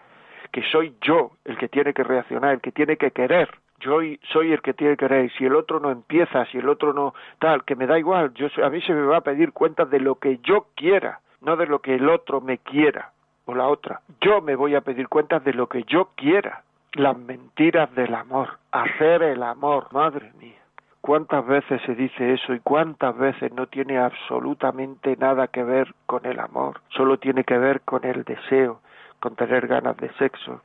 [0.53, 3.99] que soy yo el que tiene que reaccionar, el que tiene que querer, yo
[4.33, 7.15] soy el que tiene que querer, si el otro no empieza, si el otro no
[7.39, 10.01] tal, que me da igual, yo a mí se me va a pedir cuentas de
[10.01, 13.13] lo que yo quiera, no de lo que el otro me quiera
[13.45, 14.01] o la otra.
[14.21, 16.63] Yo me voy a pedir cuentas de lo que yo quiera.
[16.95, 20.63] Las mentiras del amor, hacer el amor, madre mía.
[21.01, 26.27] ¿Cuántas veces se dice eso y cuántas veces no tiene absolutamente nada que ver con
[26.27, 26.81] el amor?
[26.89, 28.81] Solo tiene que ver con el deseo,
[29.21, 30.63] con tener ganas de sexo,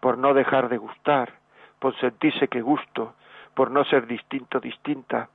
[0.00, 1.32] por no dejar de gustar,
[1.78, 3.14] por sentirse que gusto,
[3.54, 5.28] por no ser distinto, distinta,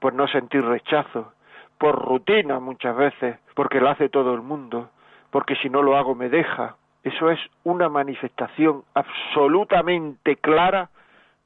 [0.00, 1.32] por no sentir rechazo,
[1.78, 4.90] por rutina muchas veces, porque lo hace todo el mundo,
[5.30, 6.76] porque si no lo hago me deja.
[7.02, 10.90] Eso es una manifestación absolutamente clara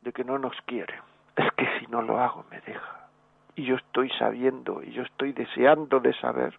[0.01, 0.95] de que no nos quiere.
[1.37, 3.09] Es que si no lo hago me deja.
[3.55, 6.59] Y yo estoy sabiendo y yo estoy deseando de saber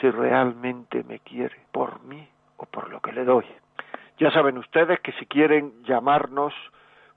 [0.00, 3.46] si realmente me quiere por mí o por lo que le doy.
[4.18, 6.54] Ya saben ustedes que si quieren llamarnos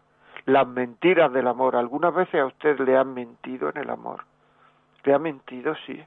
[0.46, 1.76] Las mentiras del amor.
[1.76, 4.24] ¿Algunas veces a usted le han mentido en el amor?
[5.05, 6.03] ¿Le han mentido, sí?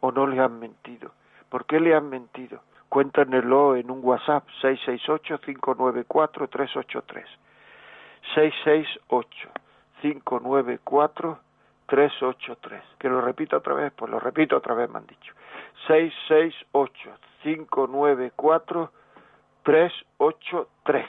[0.00, 1.10] ¿O no le han mentido?
[1.52, 2.62] ¿Por qué le han mentido?
[2.88, 7.26] Cuéntenlo en un WhatsApp 668-594-383.
[10.02, 12.82] 668-594-383.
[12.98, 15.34] Que lo repito otra vez, pues lo repito otra vez, me han dicho.
[17.42, 18.92] 594
[19.62, 21.06] 383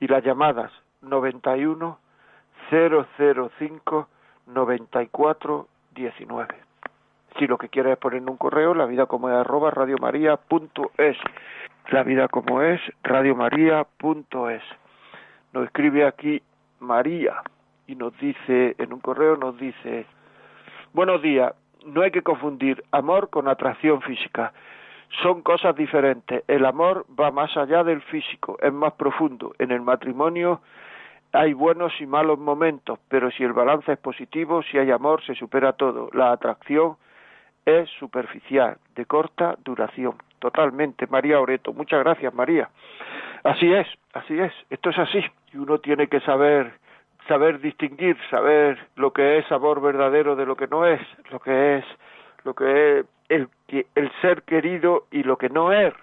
[0.00, 2.00] y las llamadas 91
[2.68, 4.08] 005
[4.46, 6.69] 94 19.
[7.38, 11.16] Si lo que quieres es poner un correo, la vida como es arroba radiomaria.es.
[11.90, 14.62] La vida como es radiomaria.es.
[15.52, 16.42] Nos escribe aquí
[16.80, 17.42] María
[17.86, 20.06] y nos dice, en un correo nos dice,
[20.92, 24.52] buenos días, no hay que confundir amor con atracción física.
[25.22, 26.44] Son cosas diferentes.
[26.46, 29.54] El amor va más allá del físico, es más profundo.
[29.58, 30.60] En el matrimonio
[31.32, 35.34] hay buenos y malos momentos, pero si el balance es positivo, si hay amor, se
[35.34, 36.10] supera todo.
[36.12, 36.96] La atracción
[37.78, 40.14] es superficial, de corta duración.
[40.38, 41.72] Totalmente, María Oreto.
[41.72, 42.68] Muchas gracias, María.
[43.44, 44.52] Así es, así es.
[44.70, 45.24] Esto es así.
[45.52, 46.72] Y uno tiene que saber
[47.28, 51.78] saber distinguir, saber lo que es amor verdadero de lo que no es, lo que
[51.78, 51.84] es
[52.44, 53.48] lo que es el,
[53.94, 55.94] el ser querido y lo que no es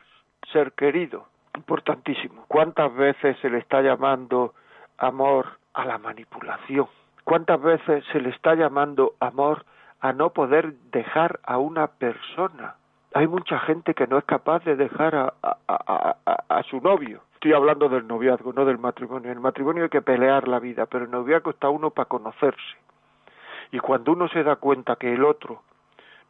[0.52, 1.28] ser querido.
[1.56, 2.46] Importantísimo.
[2.48, 4.54] ¿Cuántas veces se le está llamando
[4.98, 6.88] amor a la manipulación?
[7.24, 9.66] ¿Cuántas veces se le está llamando amor
[10.00, 12.76] a no poder dejar a una persona?
[13.14, 17.88] Hay mucha gente que no es capaz de dejar a, a, su novio, Estoy hablando
[17.88, 19.30] del noviazgo, no del matrimonio.
[19.30, 22.76] En el matrimonio hay que pelear la vida, pero el noviazgo está uno para conocerse.
[23.72, 25.62] Y cuando uno se da cuenta que el otro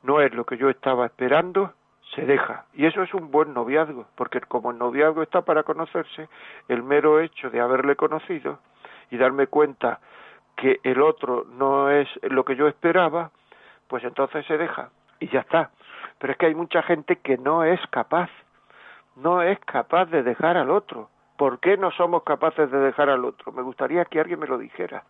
[0.03, 1.71] no es lo que yo estaba esperando,
[2.13, 2.65] se deja.
[2.73, 6.27] Y eso es un buen noviazgo, porque como el noviazgo está para conocerse,
[6.67, 8.59] el mero hecho de haberle conocido
[9.09, 10.01] y darme cuenta
[10.57, 13.31] que el otro no es lo que yo esperaba,
[13.87, 15.71] pues entonces se deja y ya está.
[16.19, 18.29] Pero es que hay mucha gente que no es capaz
[19.17, 21.09] no es capaz de dejar al otro.
[21.37, 23.51] ¿Por qué no somos capaces de dejar al otro?
[23.51, 25.03] Me gustaría que alguien me lo dijera.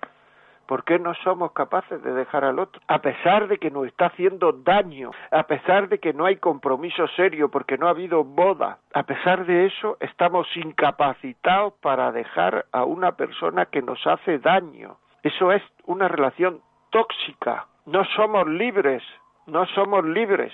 [0.65, 2.81] ¿Por qué no somos capaces de dejar al otro?
[2.87, 7.07] A pesar de que nos está haciendo daño, a pesar de que no hay compromiso
[7.15, 12.83] serio porque no ha habido boda, a pesar de eso estamos incapacitados para dejar a
[12.83, 14.97] una persona que nos hace daño.
[15.23, 16.59] Eso es una relación
[16.89, 17.67] tóxica.
[17.87, 19.01] No somos libres,
[19.45, 20.51] no somos libres.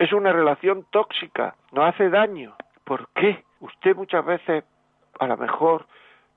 [0.00, 2.56] Es una relación tóxica, nos hace daño.
[2.82, 3.44] ¿Por qué?
[3.60, 4.64] Usted muchas veces
[5.20, 5.86] a lo mejor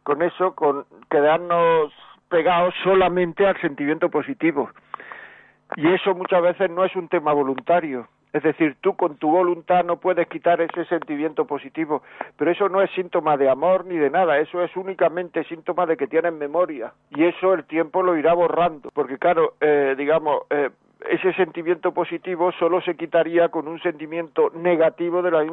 [0.05, 1.93] con eso, con quedarnos
[2.29, 4.71] pegados solamente al sentimiento positivo.
[5.77, 8.09] Y eso muchas veces no es un tema voluntario.
[8.39, 12.05] Es decir, tú con tu voluntad no puedes quitar ese sentimiento positivo,
[12.37, 15.97] pero eso no es síntoma de amor ni de nada, eso es únicamente síntoma de
[15.97, 16.93] que tienes memoria.
[17.11, 20.71] Y eso el tiempo lo irá borrando, porque claro, eh, digamos, eh,
[21.11, 25.47] ese sentimiento positivo solo se quitaría con un sentimiento negativo de la,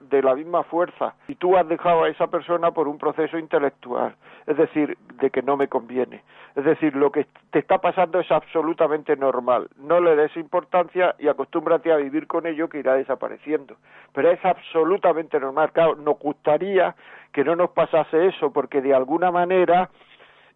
[0.00, 4.14] de la misma fuerza y tú has dejado a esa persona por un proceso intelectual,
[4.46, 6.22] es decir, de que no me conviene.
[6.54, 9.68] Es decir, lo que te está pasando es absolutamente normal.
[9.78, 13.76] No le des importancia y acostúmbrate a vivir con ello que irá desapareciendo.
[14.12, 15.72] Pero es absolutamente normal.
[15.72, 16.94] Claro, nos gustaría
[17.32, 19.88] que no nos pasase eso porque de alguna manera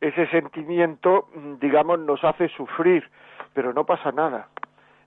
[0.00, 3.08] ese sentimiento, mm, digamos, nos hace sufrir
[3.56, 4.48] pero no pasa nada.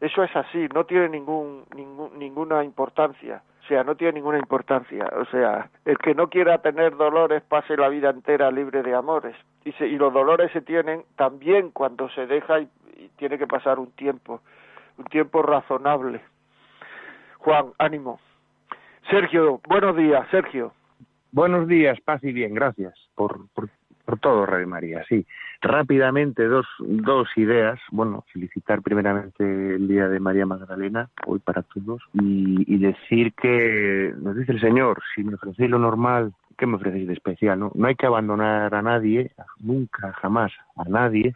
[0.01, 3.43] Eso es así, no tiene ningún, ningún, ninguna importancia.
[3.63, 5.07] O sea, no tiene ninguna importancia.
[5.17, 9.35] O sea, el que no quiera tener dolores pase la vida entera libre de amores.
[9.65, 12.69] Y, y los dolores se tienen también cuando se deja y,
[13.17, 14.41] tiene que pasar un tiempo,
[14.97, 16.19] un tiempo razonable.
[17.37, 18.19] Juan, ánimo.
[19.11, 20.73] Sergio, buenos días, Sergio.
[21.31, 23.69] Buenos días, paz y bien, gracias por, por,
[24.09, 25.05] por todo, Radio María.
[25.07, 25.23] Sí,
[25.61, 27.79] rápidamente dos, dos ideas.
[27.91, 34.35] Bueno, felicitar primeramente el Día de María Magdalena, hoy para todos, y, decir que nos
[34.35, 37.59] dice el Señor, si me ofrecéis lo normal, ¿qué me ofrecéis de especial?
[37.59, 41.35] No, no hay que abandonar a nadie, nunca, jamás, a nadie,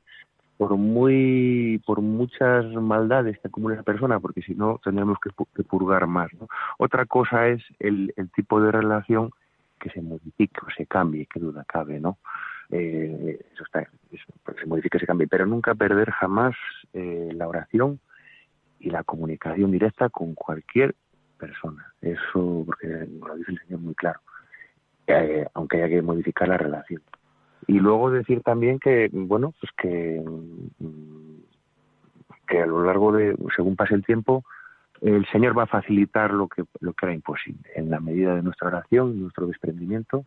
[0.58, 6.08] por muy por muchas maldades que acumule esa persona, porque si no tendremos que, purgar
[6.08, 6.34] más.
[6.34, 6.48] ¿no?
[6.80, 9.30] Otra cosa es el, el tipo de relación
[9.80, 12.18] que se modifique o se cambie, qué duda cabe, ¿no?
[12.76, 14.26] Eh, eso está, eso,
[14.60, 16.56] se modifique, se cambie, pero nunca perder jamás
[16.94, 18.00] eh, la oración
[18.80, 20.96] y la comunicación directa con cualquier
[21.38, 21.94] persona.
[22.02, 24.20] Eso, porque lo dice el Señor muy claro,
[25.06, 27.04] eh, aunque haya que modificar la relación.
[27.68, 30.24] Y luego decir también que, bueno, pues que,
[30.80, 31.42] mm,
[32.48, 34.44] que a lo largo de, según pase el tiempo,
[35.02, 38.42] el Señor va a facilitar lo que, lo que era imposible, en la medida de
[38.42, 40.26] nuestra oración, nuestro desprendimiento.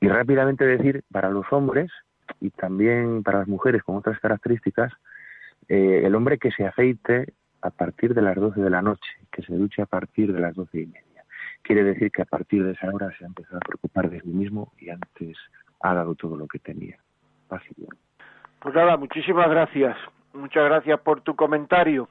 [0.00, 1.90] Y rápidamente decir, para los hombres
[2.40, 4.92] y también para las mujeres con otras características,
[5.68, 9.42] eh, el hombre que se aceite a partir de las 12 de la noche, que
[9.42, 11.24] se duche a partir de las doce y media.
[11.62, 14.28] Quiere decir que a partir de esa hora se ha empezado a preocupar de sí
[14.28, 15.36] mismo y antes
[15.80, 16.98] ha dado todo lo que tenía.
[17.50, 17.74] Así
[18.60, 19.96] Pues nada, muchísimas gracias.
[20.32, 22.08] Muchas gracias por tu comentario.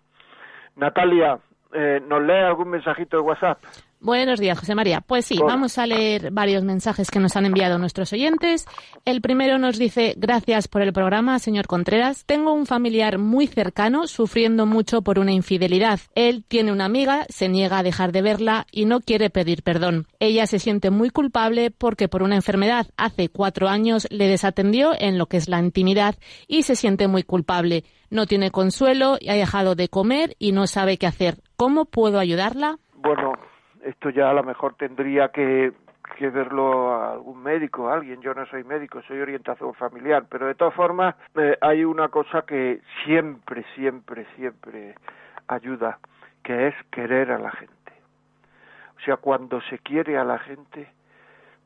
[0.75, 1.39] Natalia,
[1.73, 3.59] eh, ¿nos lee algún mensajito de WhatsApp?
[3.99, 5.01] Buenos días, José María.
[5.01, 8.67] Pues sí, vamos a leer varios mensajes que nos han enviado nuestros oyentes.
[9.05, 12.23] El primero nos dice, gracias por el programa, señor Contreras.
[12.25, 15.99] Tengo un familiar muy cercano sufriendo mucho por una infidelidad.
[16.13, 20.05] Él tiene una amiga, se niega a dejar de verla y no quiere pedir perdón.
[20.19, 25.17] Ella se siente muy culpable porque por una enfermedad hace cuatro años le desatendió en
[25.17, 26.15] lo que es la intimidad
[26.47, 27.83] y se siente muy culpable.
[28.11, 31.39] No tiene consuelo y ha dejado de comer y no sabe qué hacer.
[31.55, 32.77] ¿Cómo puedo ayudarla?
[32.95, 33.33] Bueno,
[33.87, 35.71] esto ya a lo mejor tendría que,
[36.19, 38.21] verlo a algún médico, alguien.
[38.21, 42.41] Yo no soy médico, soy orientación familiar, pero de todas formas eh, hay una cosa
[42.41, 44.95] que siempre, siempre, siempre
[45.47, 45.99] ayuda,
[46.43, 47.73] que es querer a la gente.
[48.97, 50.89] O sea, cuando se quiere a la gente,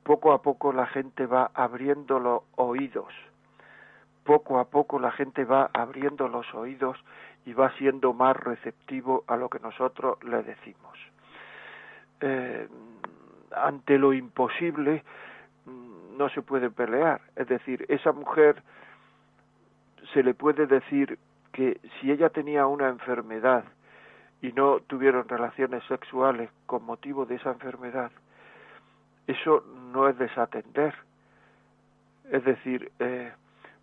[0.03, 3.13] poco a poco la gente va abriendo los oídos.
[4.23, 6.97] Poco a poco la gente va abriendo los oídos
[7.45, 10.99] y va siendo más receptivo a lo que nosotros le decimos
[12.21, 12.67] eh,
[13.55, 15.03] ante lo imposible
[15.65, 17.21] mm, no se puede pelear.
[17.35, 18.61] Es decir, esa mujer
[20.13, 21.17] se le puede decir
[21.51, 23.65] que si ella tenía una enfermedad
[24.41, 28.11] y no tuvieron relaciones sexuales con motivo de esa enfermedad,
[29.27, 29.63] eso
[29.93, 30.95] no es desatender.
[32.31, 33.31] Es decir, eh,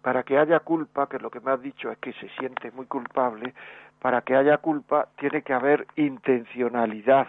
[0.02, 2.86] para que haya culpa, que lo que me has dicho es que se siente muy
[2.86, 3.54] culpable,
[4.00, 7.28] para que haya culpa tiene que haber intencionalidad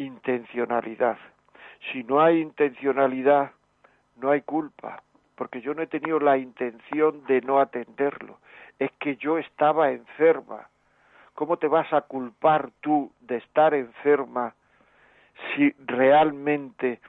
[0.00, 1.18] intencionalidad.
[1.92, 3.52] Si no hay intencionalidad,
[4.16, 5.02] no hay culpa,
[5.34, 8.38] porque yo no he tenido la intención de no atenderlo.
[8.78, 10.68] Es que yo estaba enferma.
[11.34, 14.54] ¿Cómo te vas a culpar tú de estar enferma
[15.54, 17.00] si realmente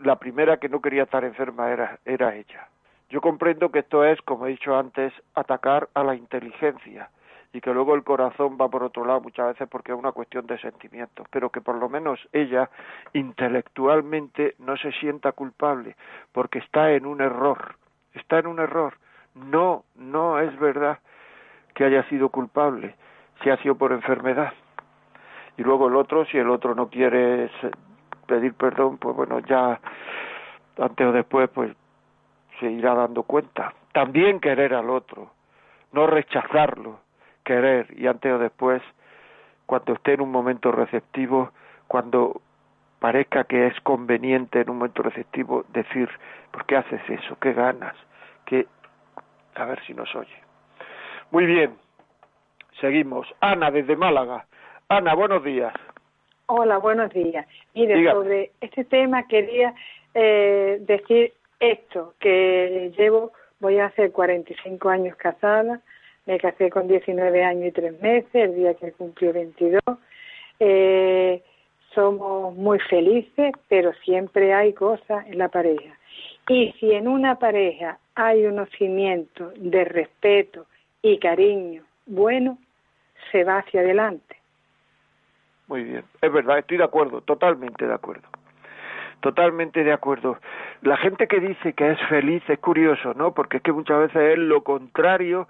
[0.00, 2.68] la primera que no quería estar enferma era, era ella?
[3.10, 7.10] Yo comprendo que esto es, como he dicho antes, atacar a la inteligencia
[7.52, 10.46] y que luego el corazón va por otro lado muchas veces porque es una cuestión
[10.46, 12.70] de sentimientos, pero que por lo menos ella
[13.12, 15.96] intelectualmente no se sienta culpable
[16.32, 17.76] porque está en un error,
[18.14, 18.94] está en un error.
[19.34, 20.98] No, no es verdad
[21.74, 22.94] que haya sido culpable,
[23.42, 24.52] si ha sido por enfermedad.
[25.56, 27.50] Y luego el otro, si el otro no quiere
[28.26, 29.78] pedir perdón, pues bueno, ya
[30.78, 31.74] antes o después pues
[32.60, 33.74] se irá dando cuenta.
[33.92, 35.32] También querer al otro,
[35.92, 37.00] no rechazarlo,
[37.44, 38.82] querer y antes o después,
[39.66, 41.52] cuando esté en un momento receptivo,
[41.88, 42.40] cuando
[42.98, 46.08] parezca que es conveniente en un momento receptivo decir,
[46.50, 47.36] ¿por qué haces eso?
[47.40, 47.94] ¿Qué ganas?
[48.44, 48.66] Que
[49.54, 50.36] a ver si nos oye.
[51.30, 51.74] Muy bien,
[52.80, 53.26] seguimos.
[53.40, 54.46] Ana desde Málaga.
[54.88, 55.72] Ana, buenos días.
[56.46, 57.46] Hola, buenos días.
[57.74, 59.74] Mire, sobre este tema quería
[60.14, 65.80] eh, decir esto, que llevo, voy a hacer 45 años casada,
[66.26, 69.80] me casé con 19 años y 3 meses, el día que cumplió 22.
[70.60, 71.42] Eh,
[71.94, 75.98] somos muy felices, pero siempre hay cosas en la pareja.
[76.48, 80.66] Y si en una pareja hay unos cimientos de respeto
[81.02, 82.58] y cariño bueno,
[83.30, 84.36] se va hacia adelante.
[85.68, 88.28] Muy bien, es verdad, estoy de acuerdo, totalmente de acuerdo.
[89.20, 90.38] Totalmente de acuerdo.
[90.82, 93.32] La gente que dice que es feliz es curioso, ¿no?
[93.32, 95.46] Porque es que muchas veces es lo contrario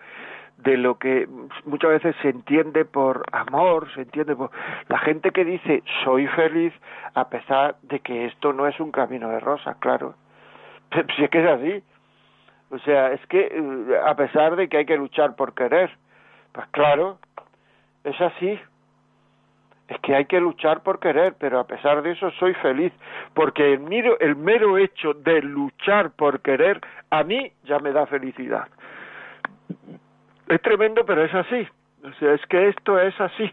[0.63, 1.29] de lo que
[1.65, 4.51] muchas veces se entiende por amor, se entiende por
[4.89, 6.73] la gente que dice soy feliz
[7.15, 10.15] a pesar de que esto no es un camino de rosas, claro.
[11.17, 11.83] Si es que es así.
[12.71, 15.91] O sea, es que eh, a pesar de que hay que luchar por querer,
[16.53, 17.19] pues claro,
[18.05, 18.59] es así.
[19.89, 22.93] Es que hay que luchar por querer, pero a pesar de eso soy feliz,
[23.35, 28.07] porque el mero, el mero hecho de luchar por querer a mí ya me da
[28.07, 28.69] felicidad.
[30.53, 31.67] Es tremendo, pero es así.
[32.05, 33.51] O sea, es que esto es así.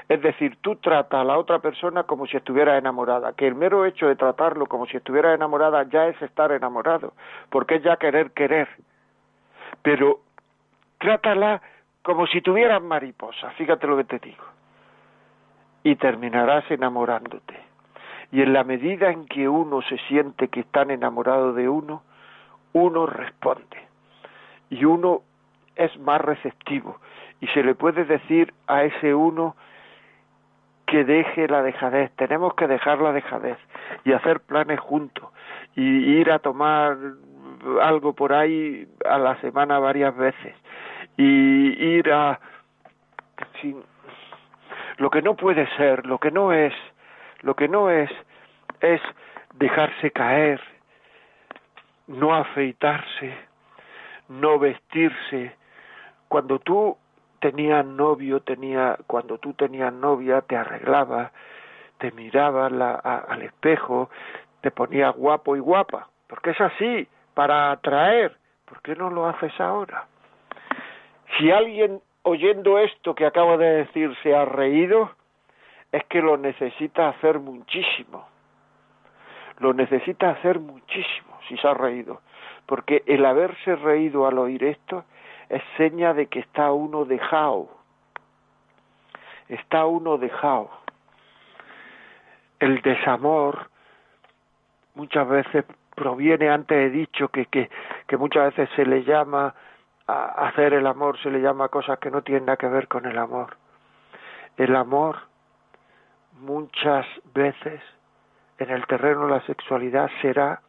[0.08, 3.84] Es decir, tú tratas a la otra persona como si estuviera enamorada, que el mero
[3.84, 7.12] hecho de tratarlo como si estuviera enamorada ya es estar enamorado,
[7.50, 8.68] porque es ya querer querer.
[9.82, 10.20] Pero
[10.98, 11.60] trátala
[12.02, 14.44] como si tuvieras mariposa, fíjate lo que te digo.
[15.82, 17.60] Y terminarás enamorándote.
[18.32, 22.02] Y en la medida en que uno se siente que están enamorado de uno,
[22.72, 23.88] uno responde.
[24.70, 25.22] Y uno
[25.76, 26.98] es más receptivo
[27.40, 29.54] y se le puede decir a ese uno
[30.88, 33.58] que deje la dejadez, tenemos que dejar la dejadez
[34.04, 35.28] y hacer planes juntos
[35.76, 36.96] y ir a tomar
[37.82, 40.54] algo por ahí a la semana varias veces
[41.18, 42.40] y ir a
[44.96, 46.72] lo que no puede ser, lo que no es,
[47.42, 48.10] lo que no es
[48.80, 49.02] es
[49.56, 50.60] dejarse caer,
[52.06, 53.36] no afeitarse,
[54.28, 55.54] no vestirse,
[56.28, 56.96] cuando tú
[57.40, 61.32] tenías novio, tenía, cuando tú tenías novia, te arreglabas,
[61.98, 64.10] te mirabas al espejo,
[64.60, 68.36] te ponías guapo y guapa, porque es así, para atraer.
[68.64, 70.06] ¿Por qué no lo haces ahora?
[71.38, 75.10] Si alguien oyendo esto que acabo de decir se ha reído,
[75.92, 78.28] es que lo necesita hacer muchísimo.
[79.58, 82.20] Lo necesita hacer muchísimo si se ha reído.
[82.66, 85.04] Porque el haberse reído al oír esto
[85.48, 87.68] es seña de que está uno dejado.
[89.48, 90.70] Está uno dejado.
[92.60, 93.70] El desamor
[94.94, 97.70] muchas veces proviene, antes he dicho que, que,
[98.06, 99.54] que muchas veces se le llama
[100.06, 103.04] a hacer el amor, se le llama cosas que no tienen nada que ver con
[103.06, 103.56] el amor.
[104.56, 105.18] El amor
[106.40, 107.80] muchas veces
[108.58, 110.60] en el terreno de la sexualidad será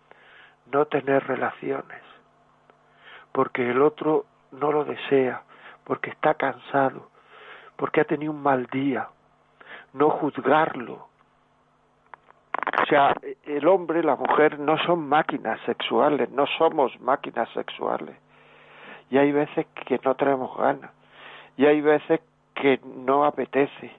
[0.72, 2.02] no tener relaciones,
[3.32, 5.44] porque el otro no lo desea,
[5.84, 7.10] porque está cansado,
[7.76, 9.08] porque ha tenido un mal día.
[9.94, 11.08] No juzgarlo.
[12.82, 13.14] O sea,
[13.46, 18.16] el hombre, la mujer no son máquinas sexuales, no somos máquinas sexuales.
[19.10, 20.92] Y hay veces que no tenemos ganas,
[21.58, 22.20] y hay veces
[22.54, 23.92] que no apetece,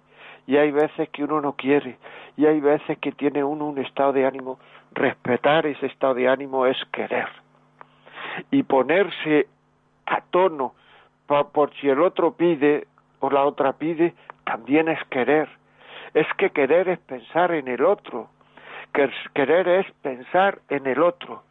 [0.47, 1.99] y hay veces que uno no quiere,
[2.37, 4.59] y hay veces que tiene uno un estado de ánimo.
[4.93, 7.29] Respetar ese estado de ánimo es querer.
[8.51, 9.49] Y ponerse
[10.11, 10.75] a tono
[11.27, 12.89] por, si el otro pide
[13.21, 15.49] o la otra pide, también es querer.
[16.13, 18.29] Es que querer es pensar en el otro.
[19.35, 21.45] Querer es pensar en el otro.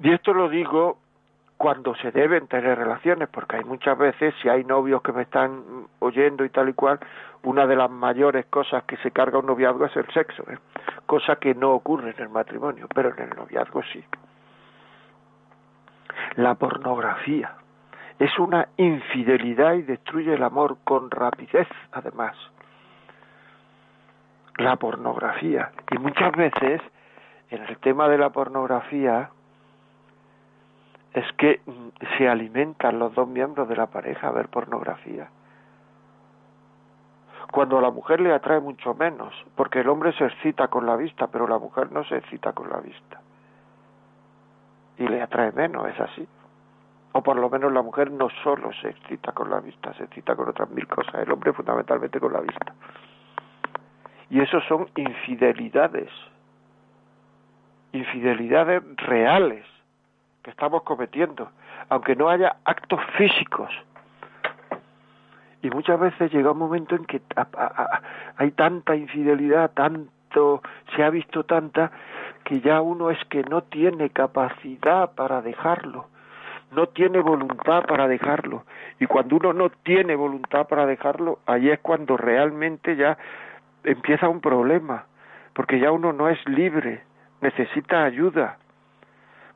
[0.00, 0.98] Y esto lo digo
[1.56, 5.88] cuando se deben tener relaciones, porque hay muchas veces, si hay novios que me están
[5.98, 7.00] oyendo y tal y cual,
[7.42, 10.58] una de las mayores cosas que se carga un noviazgo es el sexo, ¿eh?
[11.06, 14.04] cosa que no ocurre en el matrimonio, pero en el noviazgo sí
[16.36, 17.54] la pornografía.
[18.18, 22.36] Es una infidelidad y destruye el amor con rapidez, además.
[24.58, 25.72] La pornografía.
[25.90, 26.80] Y muchas veces,
[27.50, 29.30] en el tema de la pornografía,
[31.12, 31.60] es que
[32.16, 35.28] se alimentan los dos miembros de la pareja a ver pornografía.
[37.50, 40.96] Cuando a la mujer le atrae mucho menos, porque el hombre se excita con la
[40.96, 43.20] vista, pero la mujer no se excita con la vista
[44.98, 46.26] y le atrae menos, es así.
[47.12, 50.36] O por lo menos la mujer no solo se excita con la vista, se excita
[50.36, 52.74] con otras mil cosas, el hombre fundamentalmente con la vista.
[54.28, 56.10] Y eso son infidelidades.
[57.92, 59.64] infidelidades reales
[60.42, 61.50] que estamos cometiendo,
[61.88, 63.70] aunque no haya actos físicos.
[65.62, 67.22] Y muchas veces llega un momento en que
[68.36, 69.70] hay tanta infidelidad,
[70.94, 71.90] se ha visto tanta,
[72.44, 76.06] que ya uno es que no tiene capacidad para dejarlo,
[76.72, 78.64] no tiene voluntad para dejarlo.
[79.00, 83.18] Y cuando uno no tiene voluntad para dejarlo, ahí es cuando realmente ya
[83.84, 85.06] empieza un problema,
[85.54, 87.02] porque ya uno no es libre,
[87.40, 88.58] necesita ayuda.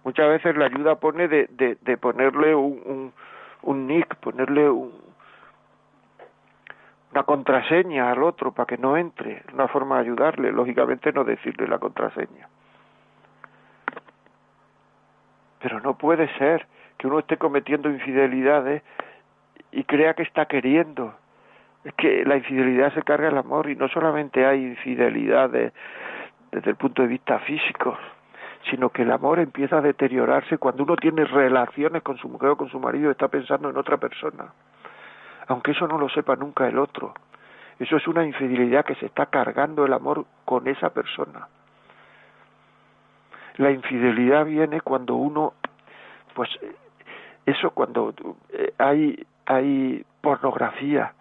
[0.05, 3.13] Muchas veces la ayuda pone de, de, ponerle un, un,
[3.63, 5.10] un nick, ponerle un,
[7.13, 11.67] una contraseña al otro para que no entre, una forma de ayudarle, lógicamente no decirle
[11.67, 12.49] la contraseña.
[15.61, 18.83] Pero no puede ser que uno esté cometiendo infidelidades
[19.73, 21.15] y crea que está queriendo.
[21.85, 25.73] Es que la infidelidad se carga el amor y no solamente hay infidelidades
[26.53, 27.97] desde el punto de vista físico,
[28.71, 32.57] sino que el amor empieza a deteriorarse cuando uno tiene relaciones con su mujer o
[32.57, 34.53] con su marido y está pensando en otra persona
[35.49, 37.15] aunque eso no lo sepa nunca el otro.
[37.79, 41.49] Eso es una infidelidad que se está cargando el amor con esa persona.
[43.57, 45.55] La infidelidad viene cuando uno,
[46.35, 46.51] pues,
[47.47, 48.15] eso cuando
[48.51, 51.15] eh, hay, hay pornografía,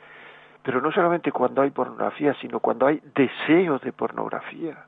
[0.62, 4.84] pero no solamente cuando hay pornografía, sino cuando hay deseo de pornografía,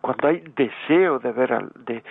[0.00, 2.02] cuando hay deseo de ver, de,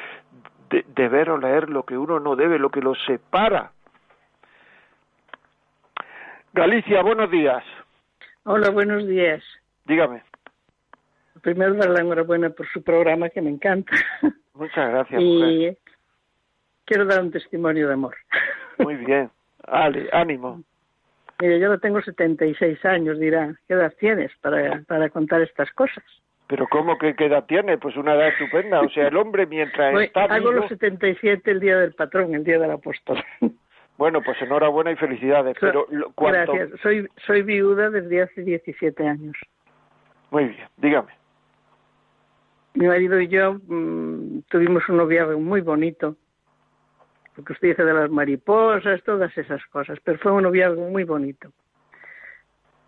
[0.69, 3.71] de ver o leer lo que uno no debe, lo que lo separa
[6.55, 7.61] Galicia, buenos días.
[8.45, 9.43] Hola, buenos días.
[9.83, 10.23] Dígame.
[11.41, 13.91] Primero, dar la enhorabuena por su programa, que me encanta.
[14.53, 15.21] Muchas gracias.
[15.21, 15.77] Y
[16.85, 18.15] quiero dar un testimonio de amor.
[18.77, 19.29] Muy bien.
[19.67, 20.63] Ale, ánimo.
[21.41, 23.53] Mire, yo tengo 76 años, dirá.
[23.67, 26.05] ¿Qué edad tienes para, para contar estas cosas?
[26.47, 27.77] Pero ¿cómo que qué edad tiene?
[27.77, 28.79] Pues una edad estupenda.
[28.79, 32.59] O sea, el hombre mientras está Hago los 77 el día del patrón, el día
[32.59, 33.21] del apóstol.
[33.97, 35.55] Bueno, pues enhorabuena y felicidades.
[35.59, 35.87] Pero
[36.17, 36.71] Gracias.
[36.81, 39.35] Soy, soy viuda desde hace 17 años.
[40.31, 41.11] Muy bien, dígame.
[42.73, 46.17] Mi marido y yo mm, tuvimos un noviazgo muy bonito,
[47.35, 51.53] porque usted dice de las mariposas, todas esas cosas, pero fue un noviazgo muy bonito.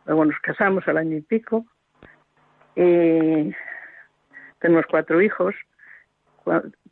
[0.06, 1.66] Luego nos casamos al año y pico
[2.76, 3.54] y
[4.60, 5.56] tenemos cuatro hijos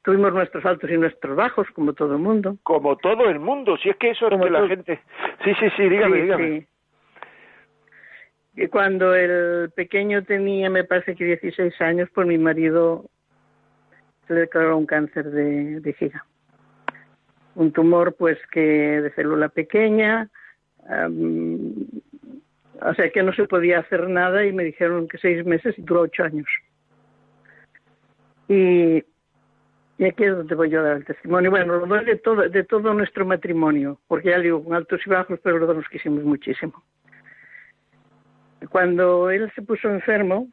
[0.01, 2.57] tuvimos nuestros altos y nuestros bajos, como todo el mundo.
[2.63, 4.99] Como todo el mundo, si es que eso es que la gente...
[5.43, 6.67] Sí, sí, sí, dígame, dígame.
[8.55, 13.05] Y cuando el pequeño tenía, me parece que 16 años, pues mi marido
[14.27, 16.25] se le declaró un cáncer de, de giga.
[17.55, 18.61] Un tumor, pues, que
[19.01, 20.29] de célula pequeña,
[22.81, 25.81] o sea que no se podía hacer nada y me dijeron que seis meses y
[25.81, 26.47] duró ocho años.
[28.47, 29.03] Y
[29.97, 31.51] y aquí es donde voy yo a dar el testimonio.
[31.51, 35.09] Bueno, lo doy de todo, de todo nuestro matrimonio, porque ya digo, con altos y
[35.09, 36.83] bajos, pero los dos nos quisimos muchísimo.
[38.69, 40.49] Cuando él se puso enfermo,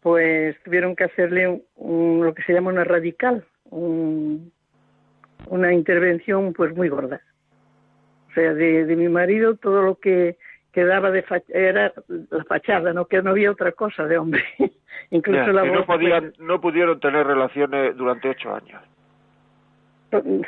[0.00, 6.88] pues tuvieron que hacerle un, lo que se llama una radical, una intervención pues muy
[6.88, 7.20] gorda.
[8.30, 10.38] O sea, de, de mi marido todo lo que
[10.72, 11.92] quedaba de era
[12.30, 14.44] la fachada, no que no había otra cosa de hombre.
[15.10, 18.82] incluso la voz, no, podían, no pudieron tener relaciones durante ocho años.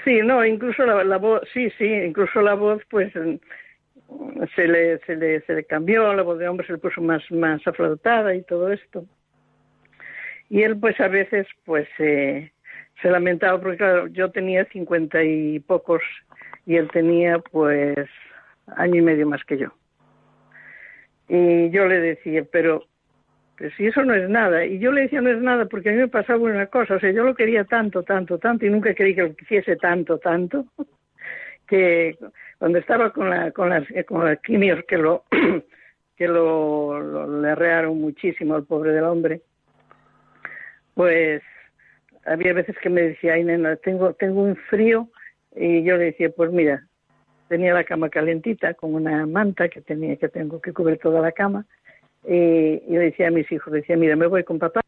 [0.05, 5.41] Sí, no, incluso la, voz, sí, sí, incluso la voz, pues se le, se le,
[5.43, 8.73] se le cambió, la voz de hombre se le puso más, más aflautada y todo
[8.73, 9.05] esto.
[10.49, 12.51] Y él, pues a veces, pues se
[13.05, 16.03] lamentaba, porque claro, yo tenía cincuenta y pocos
[16.67, 18.09] y él tenía, pues,
[18.77, 19.73] año y medio más que yo.
[21.33, 22.85] Y yo le decía, pero,
[23.77, 24.65] si eso no es nada.
[24.65, 26.99] Y yo le decía, no es nada, porque a mí me pasaba una cosa, o
[26.99, 30.67] sea, yo lo quería tanto, tanto, tanto, y nunca creí que lo quisiese tanto, tanto,
[31.69, 32.19] que
[32.59, 35.23] cuando estaba con, la, con, las, con las quimios que lo
[36.17, 39.41] que lo, le arrearon muchísimo al pobre del hombre,
[40.95, 41.43] pues
[42.27, 45.09] había veces que me decía, ay nena, tengo, tengo un frío,
[45.55, 46.89] y yo le decía, pues mira,
[47.51, 51.33] tenía la cama calentita con una manta que tenía que tengo que cubrir toda la
[51.33, 51.67] cama.
[52.25, 54.83] Y, yo decía a mis hijos decía mira me voy con papá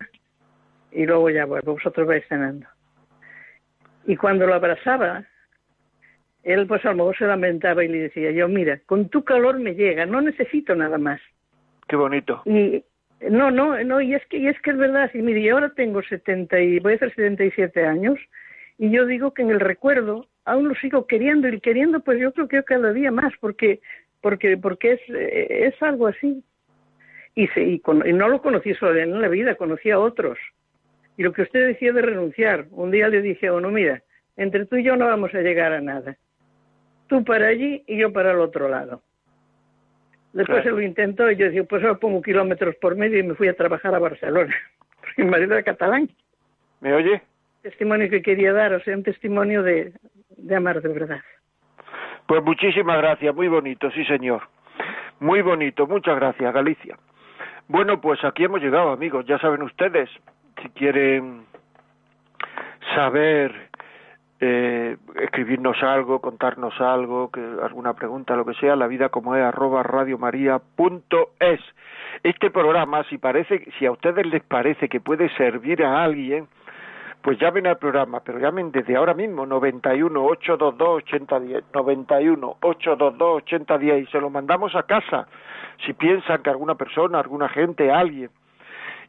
[0.92, 2.66] y luego ya vuelvo vosotros vais cenando
[4.06, 5.24] y cuando lo abrazaba
[6.44, 9.58] él pues a lo mejor se lamentaba y le decía yo mira con tu calor
[9.58, 11.20] me llega no necesito nada más
[11.88, 12.42] qué bonito.
[12.44, 12.84] Y
[13.28, 15.70] no no no y es que y es que es verdad y mire yo ahora
[15.70, 18.18] tengo 70 y voy a hacer 77 años
[18.78, 22.32] y yo digo que en el recuerdo aún lo sigo queriendo y queriendo pues yo
[22.32, 23.80] creo que cada día más porque
[24.20, 26.42] porque porque es es algo así
[27.34, 30.38] y, se, y, no lo conocí solo en la vida conocí a otros
[31.16, 34.02] Y lo que usted decía de renunciar, un día le dije, bueno, mira,
[34.36, 36.16] entre tú y yo no vamos a llegar a nada.
[37.06, 39.02] Tú para allí y yo para el otro lado.
[40.32, 43.34] Después se lo intentó y yo dije, pues ahora pongo kilómetros por medio y me
[43.34, 44.54] fui a trabajar a Barcelona,
[45.00, 46.08] porque mi marido era catalán.
[46.80, 47.22] ¿Me oye?
[47.62, 49.92] Testimonio que quería dar, o sea, un testimonio de,
[50.36, 51.20] de amar de verdad.
[52.26, 54.42] Pues muchísimas gracias, muy bonito, sí señor.
[55.20, 56.98] Muy bonito, muchas gracias, Galicia.
[57.68, 60.10] Bueno, pues aquí hemos llegado, amigos, ya saben ustedes,
[60.60, 61.44] si quieren
[62.94, 63.70] saber
[64.40, 69.42] eh, escribirnos algo, contarnos algo, que alguna pregunta, lo que sea, la vida como es
[69.44, 71.60] arroba radiomaria.es.
[72.24, 76.48] Este programa, si parece, si a ustedes les parece que puede servir a alguien,
[77.22, 84.02] pues llamen al programa, pero llamen desde ahora mismo, 91 822 8010, 91 822 8010
[84.02, 85.26] y se lo mandamos a casa,
[85.86, 88.30] si piensan que alguna persona, alguna gente, alguien.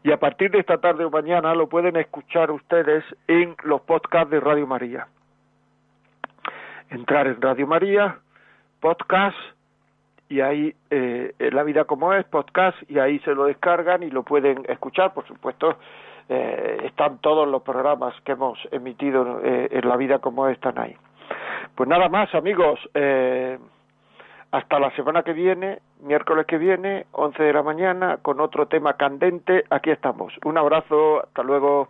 [0.04, 4.30] Y a partir de esta tarde o mañana lo pueden escuchar ustedes en los podcasts
[4.30, 5.08] de Radio María
[6.94, 8.20] entrar en Radio María,
[8.80, 9.38] podcast,
[10.30, 14.24] y ahí eh, La vida como es, podcast, y ahí se lo descargan y lo
[14.24, 15.78] pueden escuchar, por supuesto.
[16.30, 20.80] Eh, están todos los programas que hemos emitido eh, en La vida como es, están
[20.80, 20.96] ahí.
[21.76, 22.80] Pues nada más, amigos.
[22.94, 23.58] Eh,
[24.52, 28.94] hasta la semana que viene, miércoles que viene, 11 de la mañana, con otro tema
[28.94, 29.64] candente.
[29.72, 30.32] Aquí estamos.
[30.46, 31.90] Un abrazo, hasta luego.